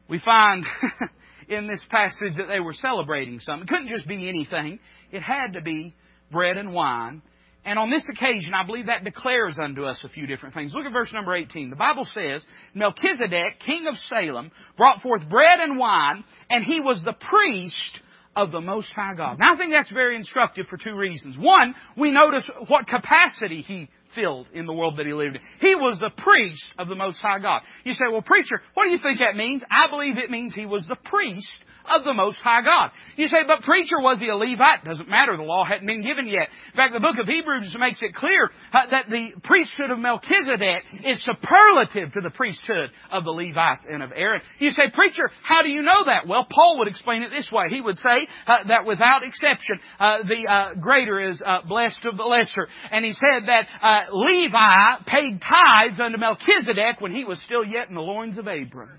[0.09, 0.65] We find
[1.49, 3.67] in this passage that they were celebrating something.
[3.67, 4.79] It couldn't just be anything.
[5.11, 5.95] It had to be
[6.31, 7.23] bread and wine.
[7.65, 10.73] And on this occasion, I believe that declares unto us a few different things.
[10.75, 11.71] Look at verse number 18.
[11.71, 12.43] The Bible says,
[12.75, 18.01] Melchizedek, king of Salem, brought forth bread and wine, and he was the priest
[18.35, 19.39] of the Most High God.
[19.39, 21.37] Now I think that's very instructive for two reasons.
[21.39, 25.43] One, we notice what capacity he filled in the world that he lived in.
[25.61, 27.63] He was the priest of the Most High God.
[27.85, 29.63] You say, well, preacher, what do you think that means?
[29.71, 31.49] I believe it means he was the priest
[31.89, 32.91] of the Most High God.
[33.17, 34.85] You say, but preacher, was he a Levite?
[34.85, 35.37] Doesn't matter.
[35.37, 36.49] The law hadn't been given yet.
[36.73, 40.85] In fact, the book of Hebrews makes it clear uh, that the priesthood of Melchizedek
[41.05, 44.43] is superlative to the priesthood of the Levites and of Aaron.
[44.59, 46.27] You say, preacher, how do you know that?
[46.27, 47.67] Well, Paul would explain it this way.
[47.69, 52.17] He would say uh, that without exception, uh, the uh, greater is uh, blessed of
[52.17, 52.69] the lesser.
[52.91, 57.89] And he said that uh, Levi paid tithes unto Melchizedek when he was still yet
[57.89, 58.91] in the loins of Abram.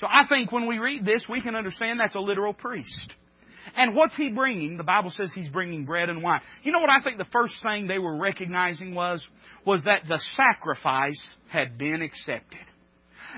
[0.00, 3.14] So I think when we read this, we can understand that's a literal priest.
[3.76, 4.76] And what's he bringing?
[4.76, 6.40] The Bible says he's bringing bread and wine.
[6.62, 9.24] You know what I think the first thing they were recognizing was?
[9.64, 12.60] Was that the sacrifice had been accepted.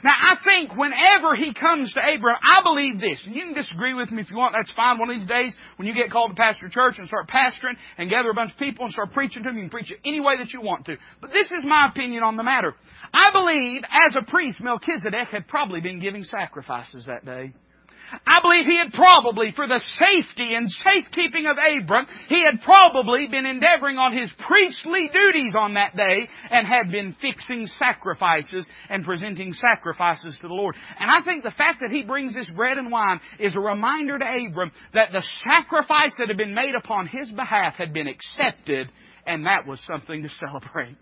[0.04, 3.18] Now, I think whenever he comes to Abraham, I believe this.
[3.24, 4.54] And you can disagree with me if you want.
[4.54, 4.98] That's fine.
[4.98, 8.10] One of these days, when you get called to pastor church and start pastoring and
[8.10, 10.20] gather a bunch of people and start preaching to them, you can preach it any
[10.20, 10.96] way that you want to.
[11.20, 12.74] But this is my opinion on the matter.
[13.12, 17.52] I believe, as a priest, Melchizedek had probably been giving sacrifices that day.
[18.26, 23.26] I believe he had probably, for the safety and safekeeping of Abram, he had probably
[23.26, 29.04] been endeavoring on his priestly duties on that day and had been fixing sacrifices and
[29.04, 30.76] presenting sacrifices to the Lord.
[30.98, 34.18] And I think the fact that he brings this bread and wine is a reminder
[34.18, 38.90] to Abram that the sacrifice that had been made upon his behalf had been accepted
[39.26, 40.96] and that was something to celebrate.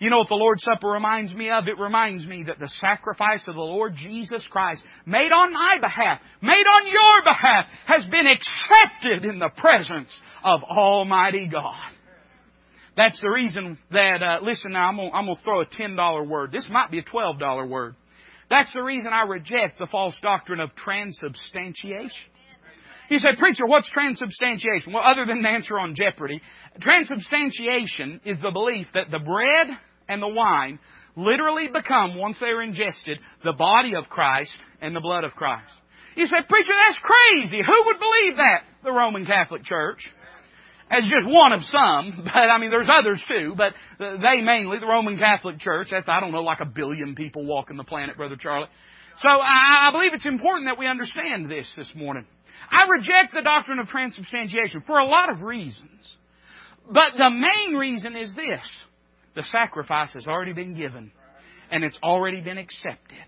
[0.00, 1.68] You know what the Lord's Supper reminds me of?
[1.68, 6.20] It reminds me that the sacrifice of the Lord Jesus Christ, made on my behalf,
[6.42, 10.10] made on your behalf, has been accepted in the presence
[10.42, 11.92] of Almighty God.
[12.96, 16.52] That's the reason that, uh, listen now, I'm going to throw a $10 word.
[16.52, 17.96] This might be a $12 word.
[18.50, 22.10] That's the reason I reject the false doctrine of transubstantiation.
[23.10, 24.92] You say, preacher, what's transubstantiation?
[24.92, 26.40] Well, other than the answer on Jeopardy,
[26.80, 29.68] transubstantiation is the belief that the bread
[30.08, 30.78] and the wine
[31.16, 35.72] literally become, once they are ingested, the body of Christ and the blood of Christ.
[36.16, 37.60] You say, preacher, that's crazy.
[37.64, 38.62] Who would believe that?
[38.82, 39.98] The Roman Catholic Church.
[40.90, 44.86] As just one of some, but I mean, there's others too, but they mainly, the
[44.86, 48.36] Roman Catholic Church, that's, I don't know, like a billion people walking the planet, Brother
[48.36, 48.68] Charlie.
[49.20, 52.26] So I, I believe it's important that we understand this this morning.
[52.70, 56.14] I reject the doctrine of transubstantiation for a lot of reasons.
[56.86, 58.62] But the main reason is this.
[59.34, 61.10] The sacrifice has already been given.
[61.70, 63.26] And it's already been accepted.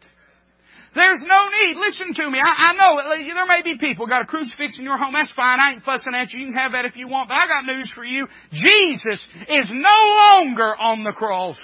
[0.94, 1.76] There's no need.
[1.76, 2.38] Listen to me.
[2.40, 5.12] I, I know there may be people got a crucifix in your home.
[5.12, 5.60] That's fine.
[5.60, 6.40] I ain't fussing at you.
[6.40, 7.28] You can have that if you want.
[7.28, 8.26] But I got news for you.
[8.52, 9.98] Jesus is no
[10.32, 11.58] longer on the cross.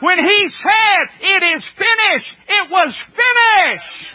[0.00, 4.14] When He said, it is finished, it was finished.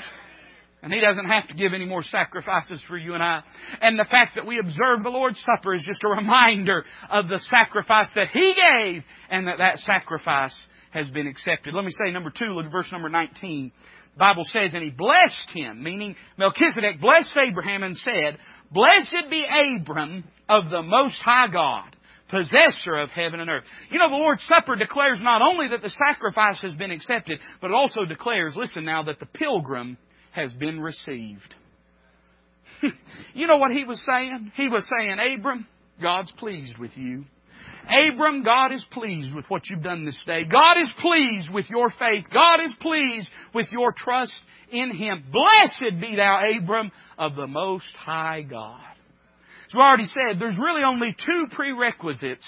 [0.83, 3.41] And He doesn't have to give any more sacrifices for you and I.
[3.81, 7.39] And the fact that we observe the Lord's Supper is just a reminder of the
[7.49, 10.55] sacrifice that He gave and that that sacrifice
[10.91, 11.73] has been accepted.
[11.73, 13.71] Let me say number two, look at verse number 19.
[14.13, 18.37] The Bible says, and he blessed him, meaning Melchizedek blessed Abraham and said,
[18.71, 21.95] Blessed be Abram of the Most High God,
[22.29, 23.63] possessor of heaven and earth.
[23.89, 27.71] You know, the Lord's Supper declares not only that the sacrifice has been accepted, but
[27.71, 29.97] it also declares, listen now, that the pilgrim
[30.31, 31.55] has been received.
[33.33, 34.51] you know what he was saying?
[34.55, 35.67] He was saying, Abram,
[36.01, 37.25] God's pleased with you.
[37.87, 40.43] Abram, God is pleased with what you've done this day.
[40.49, 42.25] God is pleased with your faith.
[42.33, 44.33] God is pleased with your trust
[44.71, 45.25] in Him.
[45.31, 48.79] Blessed be thou, Abram, of the Most High God.
[49.67, 52.47] As we already said, there's really only two prerequisites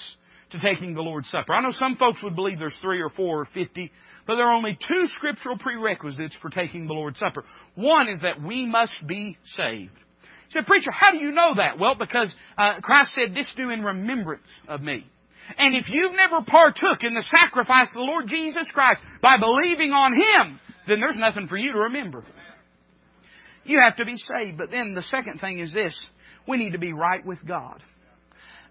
[0.52, 1.54] to taking the Lord's Supper.
[1.54, 3.92] I know some folks would believe there's three or four or fifty.
[4.26, 7.44] But there are only two scriptural prerequisites for taking the Lord's Supper.
[7.76, 9.92] One is that we must be saved.
[9.94, 11.80] You said, preacher, how do you know that?
[11.80, 15.06] Well, because uh, Christ said, this do in remembrance of me.
[15.58, 19.92] And if you've never partook in the sacrifice of the Lord Jesus Christ by believing
[19.92, 22.24] on Him, then there's nothing for you to remember.
[23.66, 24.58] You have to be saved.
[24.58, 25.98] But then the second thing is this.
[26.48, 27.82] We need to be right with God.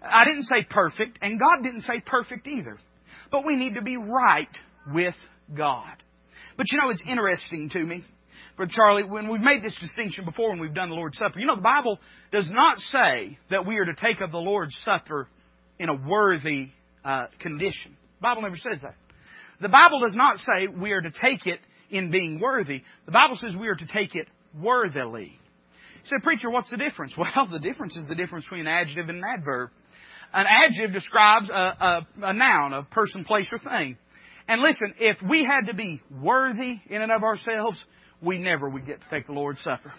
[0.03, 2.77] I didn't say perfect, and God didn't say perfect either.
[3.31, 4.49] But we need to be right
[4.93, 5.15] with
[5.55, 5.95] God.
[6.57, 8.03] But you know, it's interesting to me,
[8.55, 11.47] Brother Charlie, when we've made this distinction before when we've done the Lord's Supper, you
[11.47, 11.99] know, the Bible
[12.31, 15.27] does not say that we are to take of the Lord's Supper
[15.79, 16.69] in a worthy
[17.03, 17.97] uh, condition.
[18.19, 18.95] The Bible never says that.
[19.59, 22.83] The Bible does not say we are to take it in being worthy.
[23.05, 24.27] The Bible says we are to take it
[24.59, 25.39] worthily.
[26.03, 27.13] You say, preacher, what's the difference?
[27.17, 29.69] Well, the difference is the difference between an adjective and an adverb.
[30.33, 33.97] An adjective describes a, a, a noun, a person, place, or thing.
[34.47, 37.83] And listen, if we had to be worthy in and of ourselves,
[38.21, 39.93] we never would get to take the Lord's Supper.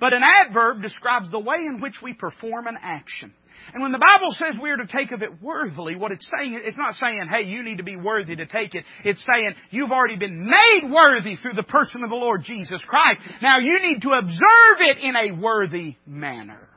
[0.00, 3.32] But an adverb describes the way in which we perform an action.
[3.72, 6.60] And when the Bible says we are to take of it worthily, what it's saying,
[6.62, 8.84] it's not saying, hey, you need to be worthy to take it.
[9.04, 13.20] It's saying, you've already been made worthy through the person of the Lord Jesus Christ.
[13.42, 16.68] Now you need to observe it in a worthy manner.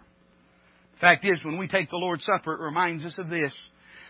[0.94, 3.54] The fact is, when we take the Lord's Supper, it reminds us of this,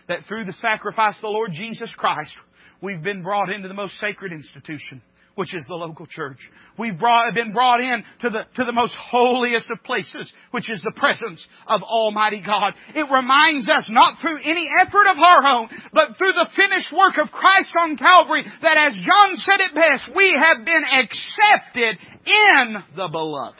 [0.08, 2.32] that through the sacrifice of the Lord Jesus Christ,
[2.82, 5.02] We've been brought into the most sacred institution,
[5.34, 6.38] which is the local church.
[6.78, 10.82] We've brought, been brought in to the, to the most holiest of places, which is
[10.82, 12.74] the presence of Almighty God.
[12.94, 17.18] It reminds us, not through any effort of our own, but through the finished work
[17.18, 22.76] of Christ on Calvary, that as John said it best, we have been accepted in
[22.96, 23.56] the beloved.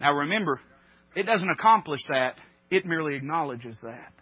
[0.00, 0.60] Now remember,
[1.14, 2.36] it doesn't accomplish that,
[2.70, 4.12] it merely acknowledges that.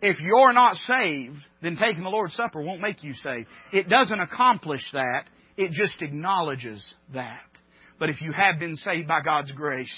[0.00, 3.48] If you're not saved, then taking the Lord's Supper won't make you saved.
[3.72, 5.24] It doesn't accomplish that.
[5.56, 6.84] It just acknowledges
[7.14, 7.40] that.
[7.98, 9.92] But if you have been saved by God's grace,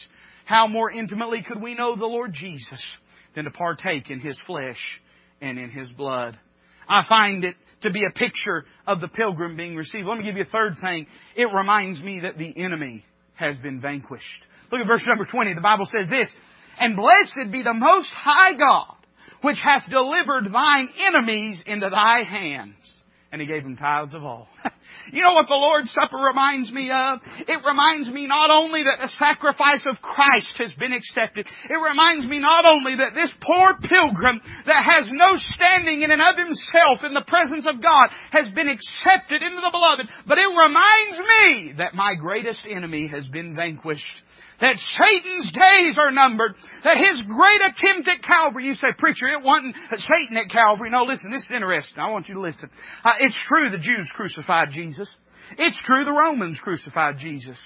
[0.47, 2.85] how more intimately could we know the Lord Jesus
[3.35, 4.81] than to partake in His flesh
[5.41, 6.39] and in His blood?
[6.89, 10.07] I find it to be a picture of the pilgrim being received.
[10.07, 11.07] Let me give you a third thing.
[11.37, 14.25] It reminds me that the enemy has been vanquished.
[14.73, 15.55] Look at verse number 20.
[15.55, 16.29] The Bible says this,
[16.79, 18.96] And blessed be the Most High God,
[19.43, 22.75] which hath delivered thine enemies into thy hands.
[23.33, 24.49] And he gave them tithes of all.
[25.13, 27.19] You know what the Lord's Supper reminds me of?
[27.49, 32.27] It reminds me not only that the sacrifice of Christ has been accepted, it reminds
[32.27, 37.03] me not only that this poor pilgrim that has no standing in and of himself
[37.03, 41.73] in the presence of God has been accepted into the beloved, but it reminds me
[41.79, 44.05] that my greatest enemy has been vanquished
[44.61, 46.54] that Satan's days are numbered,
[46.85, 50.90] that his great attempt at Calvary, you say, preacher, it wasn't Satan at Calvary.
[50.90, 51.98] No, listen, this is interesting.
[51.98, 52.71] I want you to listen.
[53.04, 55.08] Uh, it's true the Jews crucified Jesus.
[55.58, 57.58] It's true the Romans crucified Jesus.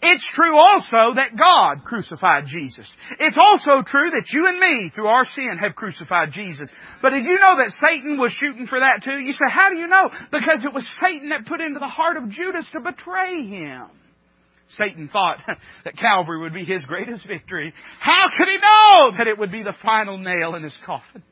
[0.00, 2.86] It's true also that God crucified Jesus.
[3.18, 6.68] It's also true that you and me, through our sin, have crucified Jesus.
[7.02, 9.18] But did you know that Satan was shooting for that too?
[9.18, 10.10] You say, how do you know?
[10.30, 13.86] Because it was Satan that put into the heart of Judas to betray him.
[14.78, 15.38] Satan thought
[15.84, 17.72] that Calvary would be his greatest victory.
[18.00, 21.22] How could he know that it would be the final nail in his coffin?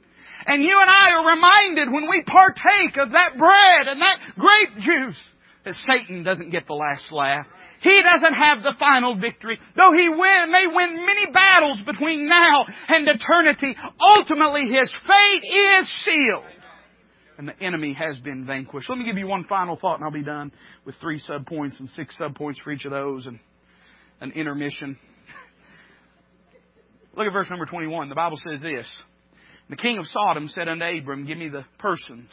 [0.46, 4.84] And you and I are reminded when we partake of that bread and that grape
[4.84, 5.20] juice
[5.64, 7.46] that Satan doesn't get the last laugh.
[7.82, 9.58] He doesn't have the final victory.
[9.76, 13.74] Though he win, may win many battles between now and eternity,
[14.16, 16.59] ultimately his fate is sealed
[17.40, 18.90] and the enemy has been vanquished.
[18.90, 20.52] Let me give you one final thought and I'll be done
[20.84, 23.38] with three subpoints and six subpoints for each of those and
[24.20, 24.98] an intermission.
[27.16, 28.10] Look at verse number 21.
[28.10, 28.86] The Bible says this.
[29.70, 32.28] The king of Sodom said unto Abram, Give me the persons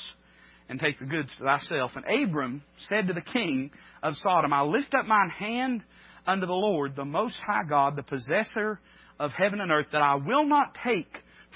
[0.68, 1.92] and take the goods to thyself.
[1.96, 3.72] And Abram said to the king
[4.04, 5.84] of Sodom, I lift up mine hand
[6.26, 8.82] unto the Lord, the Most High God, the possessor
[9.22, 11.08] of heaven and earth, that I will not take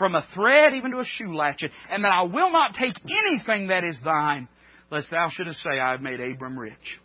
[0.02, 3.68] from a thread even to a shoe latchet, and that I will not take anything
[3.68, 4.48] that is thine,
[4.90, 6.98] lest thou shouldest say, I have made Abram rich.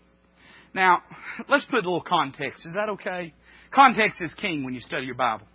[0.75, 1.03] Now,
[1.47, 2.65] let's put a little context.
[2.65, 3.35] Is that okay?
[3.71, 5.47] Context is king when you study your Bible.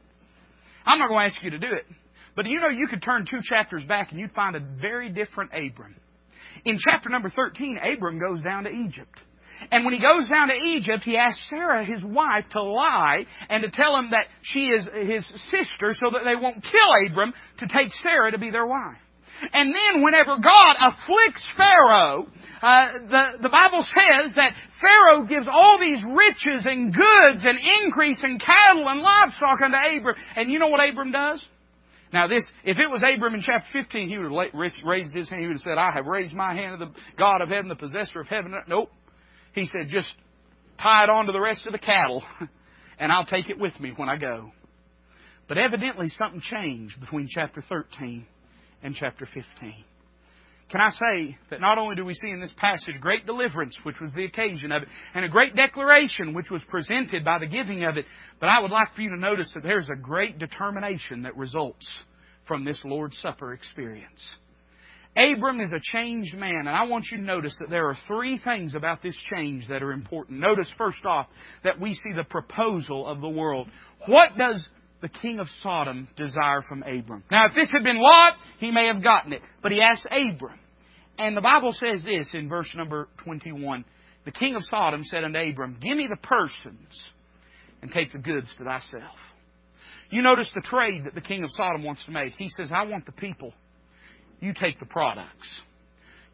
[0.85, 1.85] I'm not going to ask you to do it.
[2.35, 5.49] But you know you could turn two chapters back and you'd find a very different
[5.51, 5.95] Abram.
[6.63, 9.17] In chapter number 13, Abram goes down to Egypt.
[9.71, 13.63] And when he goes down to Egypt, he asks Sarah, his wife, to lie and
[13.63, 17.67] to tell him that she is his sister so that they won't kill Abram to
[17.67, 18.99] take Sarah to be their wife.
[19.53, 22.27] And then whenever God afflicts Pharaoh,
[22.61, 28.19] uh, the, the Bible says that Pharaoh gives all these riches and goods and increase
[28.23, 30.15] in cattle and livestock unto Abram.
[30.35, 31.43] And you know what Abram does?
[32.13, 35.41] Now this, if it was Abram in chapter 15, he would have raised his hand.
[35.41, 37.75] He would have said, I have raised my hand to the God of heaven, the
[37.75, 38.53] possessor of heaven.
[38.67, 38.91] Nope.
[39.53, 40.11] He said, just
[40.81, 42.23] tie it on to the rest of the cattle,
[42.99, 44.51] and I'll take it with me when I go.
[45.47, 48.25] But evidently something changed between chapter 13
[48.83, 49.43] and chapter 15.
[50.69, 53.99] Can I say that not only do we see in this passage great deliverance, which
[53.99, 57.83] was the occasion of it, and a great declaration, which was presented by the giving
[57.83, 58.05] of it,
[58.39, 61.85] but I would like for you to notice that there's a great determination that results
[62.47, 64.21] from this Lord's Supper experience.
[65.17, 68.37] Abram is a changed man, and I want you to notice that there are three
[68.37, 70.39] things about this change that are important.
[70.39, 71.27] Notice first off
[71.63, 73.67] that we see the proposal of the world.
[74.07, 74.65] What does
[75.01, 77.23] the king of Sodom desire from Abram?
[77.29, 80.59] Now, if this had been Lot, he may have gotten it, but he asked Abram.
[81.17, 83.83] And the Bible says this in verse number 21.
[84.23, 87.01] The king of Sodom said unto Abram, Give me the persons
[87.81, 89.17] and take the goods to thyself.
[90.09, 92.33] You notice the trade that the king of Sodom wants to make.
[92.37, 93.53] He says, I want the people
[94.41, 95.47] you take the products.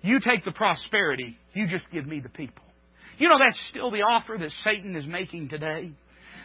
[0.01, 1.37] You take the prosperity.
[1.53, 2.63] You just give me the people.
[3.17, 5.91] You know, that's still the offer that Satan is making today.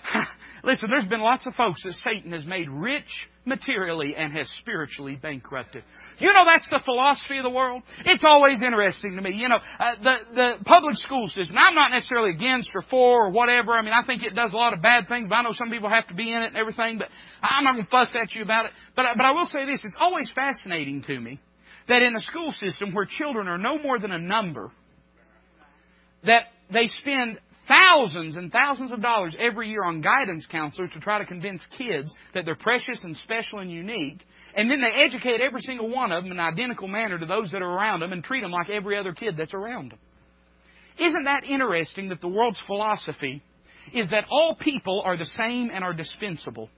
[0.65, 3.07] Listen, there's been lots of folks that Satan has made rich
[3.45, 5.83] materially and has spiritually bankrupted.
[6.19, 7.83] You know that's the philosophy of the world.
[8.05, 9.35] It's always interesting to me.
[9.35, 11.57] You know, uh, the the public school system.
[11.59, 13.73] I'm not necessarily against or for or whatever.
[13.73, 15.27] I mean, I think it does a lot of bad things.
[15.29, 16.99] But I know some people have to be in it and everything.
[16.99, 17.09] But
[17.43, 18.73] I'm not going to fuss at you about it.
[18.95, 21.41] But but I will say this: it's always fascinating to me
[21.89, 24.71] that in a school system where children are no more than a number,
[26.25, 31.19] that they spend thousands and thousands of dollars every year on guidance counselors to try
[31.19, 34.21] to convince kids that they're precious and special and unique,
[34.55, 37.51] and then they educate every single one of them in an identical manner to those
[37.53, 39.99] that are around them and treat them like every other kid that's around them.
[40.99, 43.43] Isn't that interesting that the world's philosophy
[43.93, 46.69] is that all people are the same and are dispensable?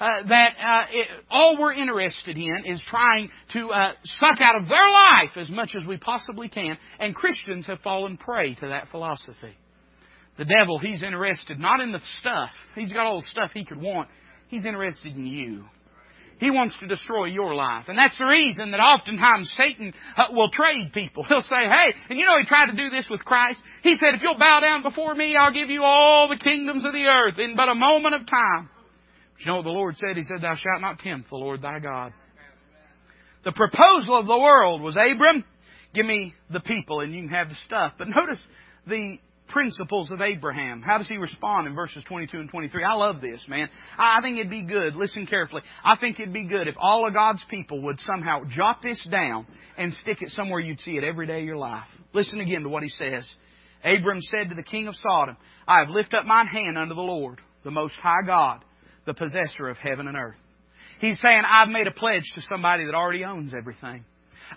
[0.00, 4.68] Uh, that uh, it, all we're interested in is trying to uh, suck out of
[4.68, 6.76] their life as much as we possibly can.
[6.98, 9.56] And Christians have fallen prey to that philosophy.
[10.38, 12.50] The devil, he's interested not in the stuff.
[12.74, 14.08] He's got all the stuff he could want.
[14.48, 15.64] He's interested in you.
[16.38, 17.86] He wants to destroy your life.
[17.88, 21.24] And that's the reason that oftentimes Satan uh, will trade people.
[21.24, 23.58] He'll say, hey, and you know he tried to do this with Christ.
[23.82, 26.92] He said, if you'll bow down before me, I'll give you all the kingdoms of
[26.92, 28.68] the earth in but a moment of time.
[29.40, 30.16] You know what the Lord said?
[30.16, 32.12] He said, thou shalt not tempt the Lord thy God.
[33.44, 35.44] The proposal of the world was, Abram,
[35.94, 37.92] give me the people and you can have the stuff.
[37.96, 38.42] But notice
[38.86, 39.18] the
[39.48, 40.82] principles of Abraham.
[40.82, 42.82] How does he respond in verses 22 and 23?
[42.82, 43.68] I love this, man.
[43.98, 44.96] I think it'd be good.
[44.96, 45.62] Listen carefully.
[45.84, 49.46] I think it'd be good if all of God's people would somehow jot this down
[49.78, 51.86] and stick it somewhere you'd see it every day of your life.
[52.12, 53.28] Listen again to what he says.
[53.84, 55.36] Abram said to the king of Sodom,
[55.68, 58.64] I have lifted up mine hand unto the Lord, the Most High God,
[59.06, 60.36] the possessor of heaven and earth.
[61.00, 64.04] He's saying, I've made a pledge to somebody that already owns everything.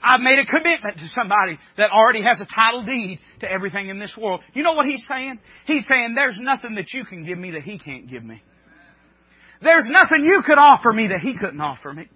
[0.04, 4.00] I've made a commitment to somebody that already has a title deed to everything in
[4.00, 4.42] this world.
[4.54, 5.40] You know what he's saying?
[5.66, 8.42] He's saying there's nothing that you can give me that he can't give me.
[9.62, 12.08] There's nothing you could offer me that he couldn't offer me.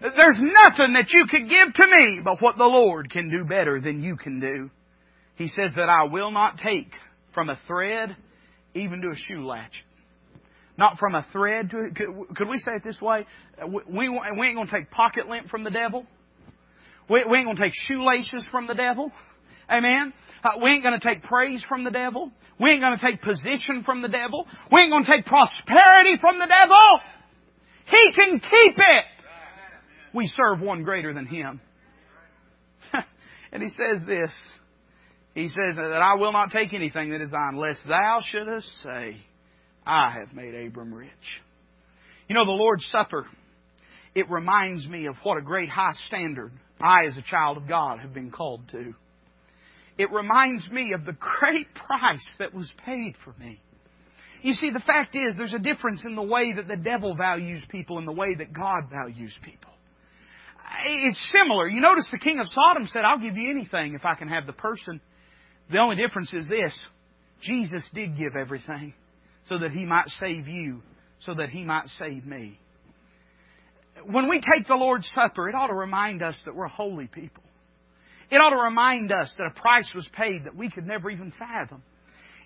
[0.00, 3.80] There's nothing that you could give to me but what the Lord can do better
[3.80, 4.70] than you can do.
[5.36, 6.92] He says that I will not take
[7.32, 8.16] from a thread
[8.74, 9.72] even to a shoe latch.
[10.76, 13.26] Not from a thread to, could, could we say it this way?
[13.64, 16.04] We, we ain't going to take pocket lint from the devil.
[17.08, 19.12] We, we ain't going to take shoelaces from the devil.
[19.70, 20.12] Amen.
[20.42, 22.30] Uh, we ain't going to take praise from the devil.
[22.60, 24.46] We ain't going to take position from the devil.
[24.70, 26.76] We ain't going to take prosperity from the devil.
[27.86, 29.04] He can keep it.
[30.12, 31.60] We serve one greater than him.
[33.52, 34.30] and he says this.
[35.34, 39.16] He says that I will not take anything that is thine, lest thou shouldest say,
[39.86, 41.10] I have made Abram rich.
[42.28, 43.26] You know, the Lord's Supper,
[44.14, 48.00] it reminds me of what a great high standard I, as a child of God,
[48.00, 48.94] have been called to.
[49.96, 53.60] It reminds me of the great price that was paid for me.
[54.42, 57.62] You see, the fact is, there's a difference in the way that the devil values
[57.70, 59.70] people and the way that God values people.
[60.84, 61.68] It's similar.
[61.68, 64.46] You notice the king of Sodom said, I'll give you anything if I can have
[64.46, 65.00] the person.
[65.70, 66.76] The only difference is this
[67.42, 68.94] Jesus did give everything
[69.44, 70.82] so that he might save you,
[71.20, 72.58] so that he might save me
[74.06, 77.42] when we take the Lord's Supper, it ought to remind us that we're holy people.
[78.30, 81.32] It ought to remind us that a price was paid that we could never even
[81.38, 81.82] fathom.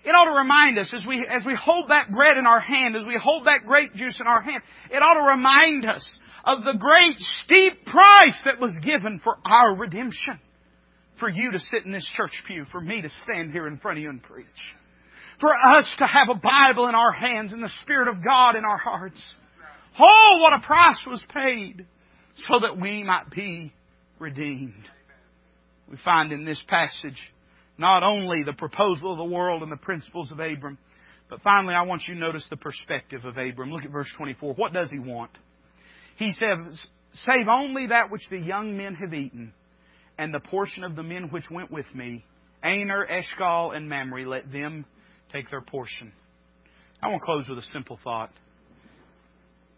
[0.03, 2.95] It ought to remind us as we, as we hold that bread in our hand,
[2.95, 6.07] as we hold that grape juice in our hand, it ought to remind us
[6.45, 10.39] of the great steep price that was given for our redemption.
[11.19, 13.97] For you to sit in this church pew, for me to stand here in front
[13.97, 14.45] of you and preach.
[15.39, 18.65] For us to have a Bible in our hands and the Spirit of God in
[18.65, 19.21] our hearts.
[19.99, 21.85] Oh, what a price was paid
[22.47, 23.73] so that we might be
[24.19, 24.85] redeemed.
[25.89, 27.17] We find in this passage
[27.77, 30.77] not only the proposal of the world and the principles of Abram,
[31.29, 33.71] but finally I want you to notice the perspective of Abram.
[33.71, 34.53] Look at verse 24.
[34.55, 35.31] What does he want?
[36.17, 36.79] He says,
[37.25, 39.53] Save only that which the young men have eaten,
[40.17, 42.25] and the portion of the men which went with me,
[42.63, 44.85] Aner, Eshcol, and Mamre, let them
[45.31, 46.11] take their portion.
[47.01, 48.31] I want to close with a simple thought.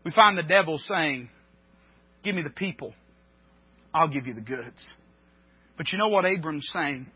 [0.04, 1.30] We find the devil saying,
[2.24, 2.94] Give me the people,
[3.94, 4.84] I'll give you the goods.
[5.78, 7.08] But you know what Abram's saying?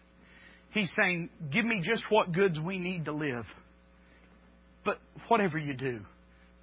[0.71, 3.45] He's saying, Give me just what goods we need to live.
[4.83, 6.01] But whatever you do,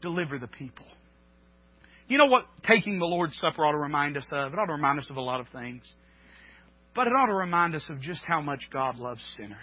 [0.00, 0.86] deliver the people.
[2.08, 4.52] You know what taking the Lord's Supper ought to remind us of?
[4.52, 5.82] It ought to remind us of a lot of things.
[6.94, 9.56] But it ought to remind us of just how much God loves sinners.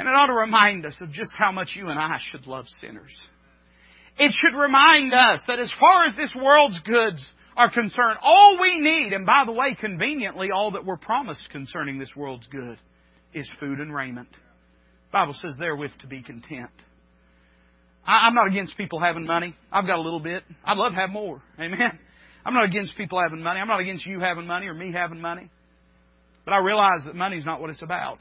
[0.00, 2.64] And it ought to remind us of just how much you and I should love
[2.80, 3.12] sinners.
[4.18, 7.22] It should remind us that as far as this world's goods
[7.54, 11.98] are concerned, all we need, and by the way, conveniently, all that we're promised concerning
[11.98, 12.78] this world's good,
[13.34, 14.30] is food and raiment.
[14.30, 16.70] The Bible says therewith to be content.
[18.06, 19.54] I'm not against people having money.
[19.70, 20.44] I've got a little bit.
[20.64, 21.42] I'd love to have more.
[21.60, 21.98] Amen.
[22.46, 23.60] I'm not against people having money.
[23.60, 25.50] I'm not against you having money or me having money.
[26.46, 28.20] But I realize that money's not what it's about.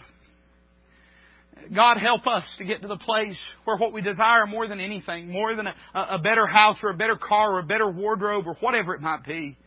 [1.75, 5.31] God help us to get to the place where what we desire more than anything,
[5.31, 8.55] more than a, a better house or a better car or a better wardrobe or
[8.61, 9.57] whatever it might be,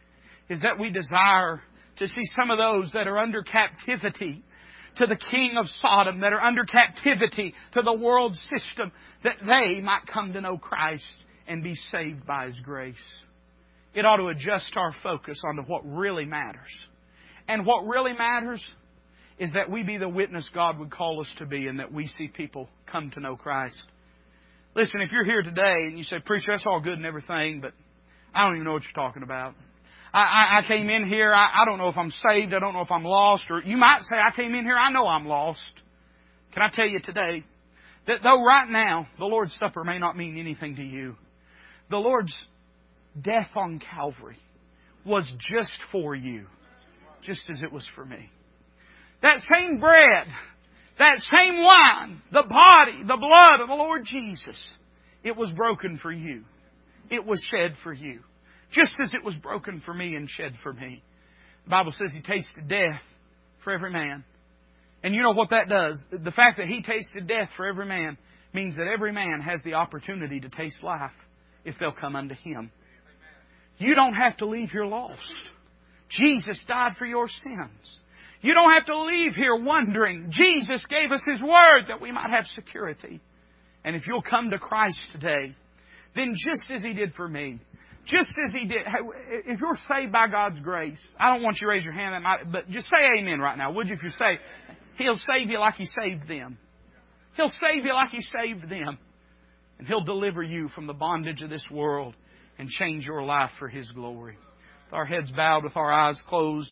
[0.48, 1.62] is that we desire
[1.98, 4.42] to see some of those that are under captivity
[4.96, 8.92] to the king of Sodom, that are under captivity to the world system,
[9.24, 11.04] that they might come to know Christ
[11.48, 12.94] and be saved by His grace.
[13.94, 16.70] It ought to adjust our focus onto what really matters.
[17.48, 18.64] And what really matters
[19.38, 22.06] is that we be the witness God would call us to be and that we
[22.06, 23.80] see people come to know Christ.
[24.74, 27.72] Listen, if you're here today and you say, Preacher, that's all good and everything, but
[28.34, 29.54] I don't even know what you're talking about.
[30.14, 32.74] I, I, I came in here, I, I don't know if I'm saved, I don't
[32.74, 35.26] know if I'm lost, or you might say, I came in here, I know I'm
[35.26, 35.60] lost.
[36.52, 37.44] Can I tell you today
[38.06, 41.16] that though right now the Lord's Supper may not mean anything to you,
[41.90, 42.34] the Lord's
[43.20, 44.38] death on Calvary
[45.04, 46.46] was just for you,
[47.22, 48.30] just as it was for me.
[49.22, 50.26] That same bread,
[50.98, 54.58] that same wine, the body, the blood of the Lord Jesus,
[55.22, 56.44] it was broken for you.
[57.10, 58.20] It was shed for you.
[58.72, 61.02] Just as it was broken for me and shed for me.
[61.64, 63.00] The Bible says He tasted death
[63.62, 64.24] for every man.
[65.04, 65.98] And you know what that does?
[66.10, 68.16] The fact that He tasted death for every man
[68.52, 71.10] means that every man has the opportunity to taste life
[71.64, 72.70] if they'll come unto Him.
[73.78, 75.18] You don't have to leave your lost.
[76.08, 78.00] Jesus died for your sins.
[78.42, 80.30] You don't have to leave here wondering.
[80.30, 83.20] Jesus gave us His Word that we might have security.
[83.84, 85.54] And if you'll come to Christ today,
[86.14, 87.60] then just as He did for me,
[88.04, 88.82] just as He did,
[89.46, 92.68] if you're saved by God's grace, I don't want you to raise your hand, but
[92.68, 93.94] just say amen right now, would you?
[93.94, 94.40] If you're saved,
[94.98, 96.58] He'll save you like He saved them.
[97.36, 98.98] He'll save you like He saved them.
[99.78, 102.14] And He'll deliver you from the bondage of this world
[102.58, 104.36] and change your life for His glory.
[104.86, 106.60] With our heads bowed, with our eyes closed.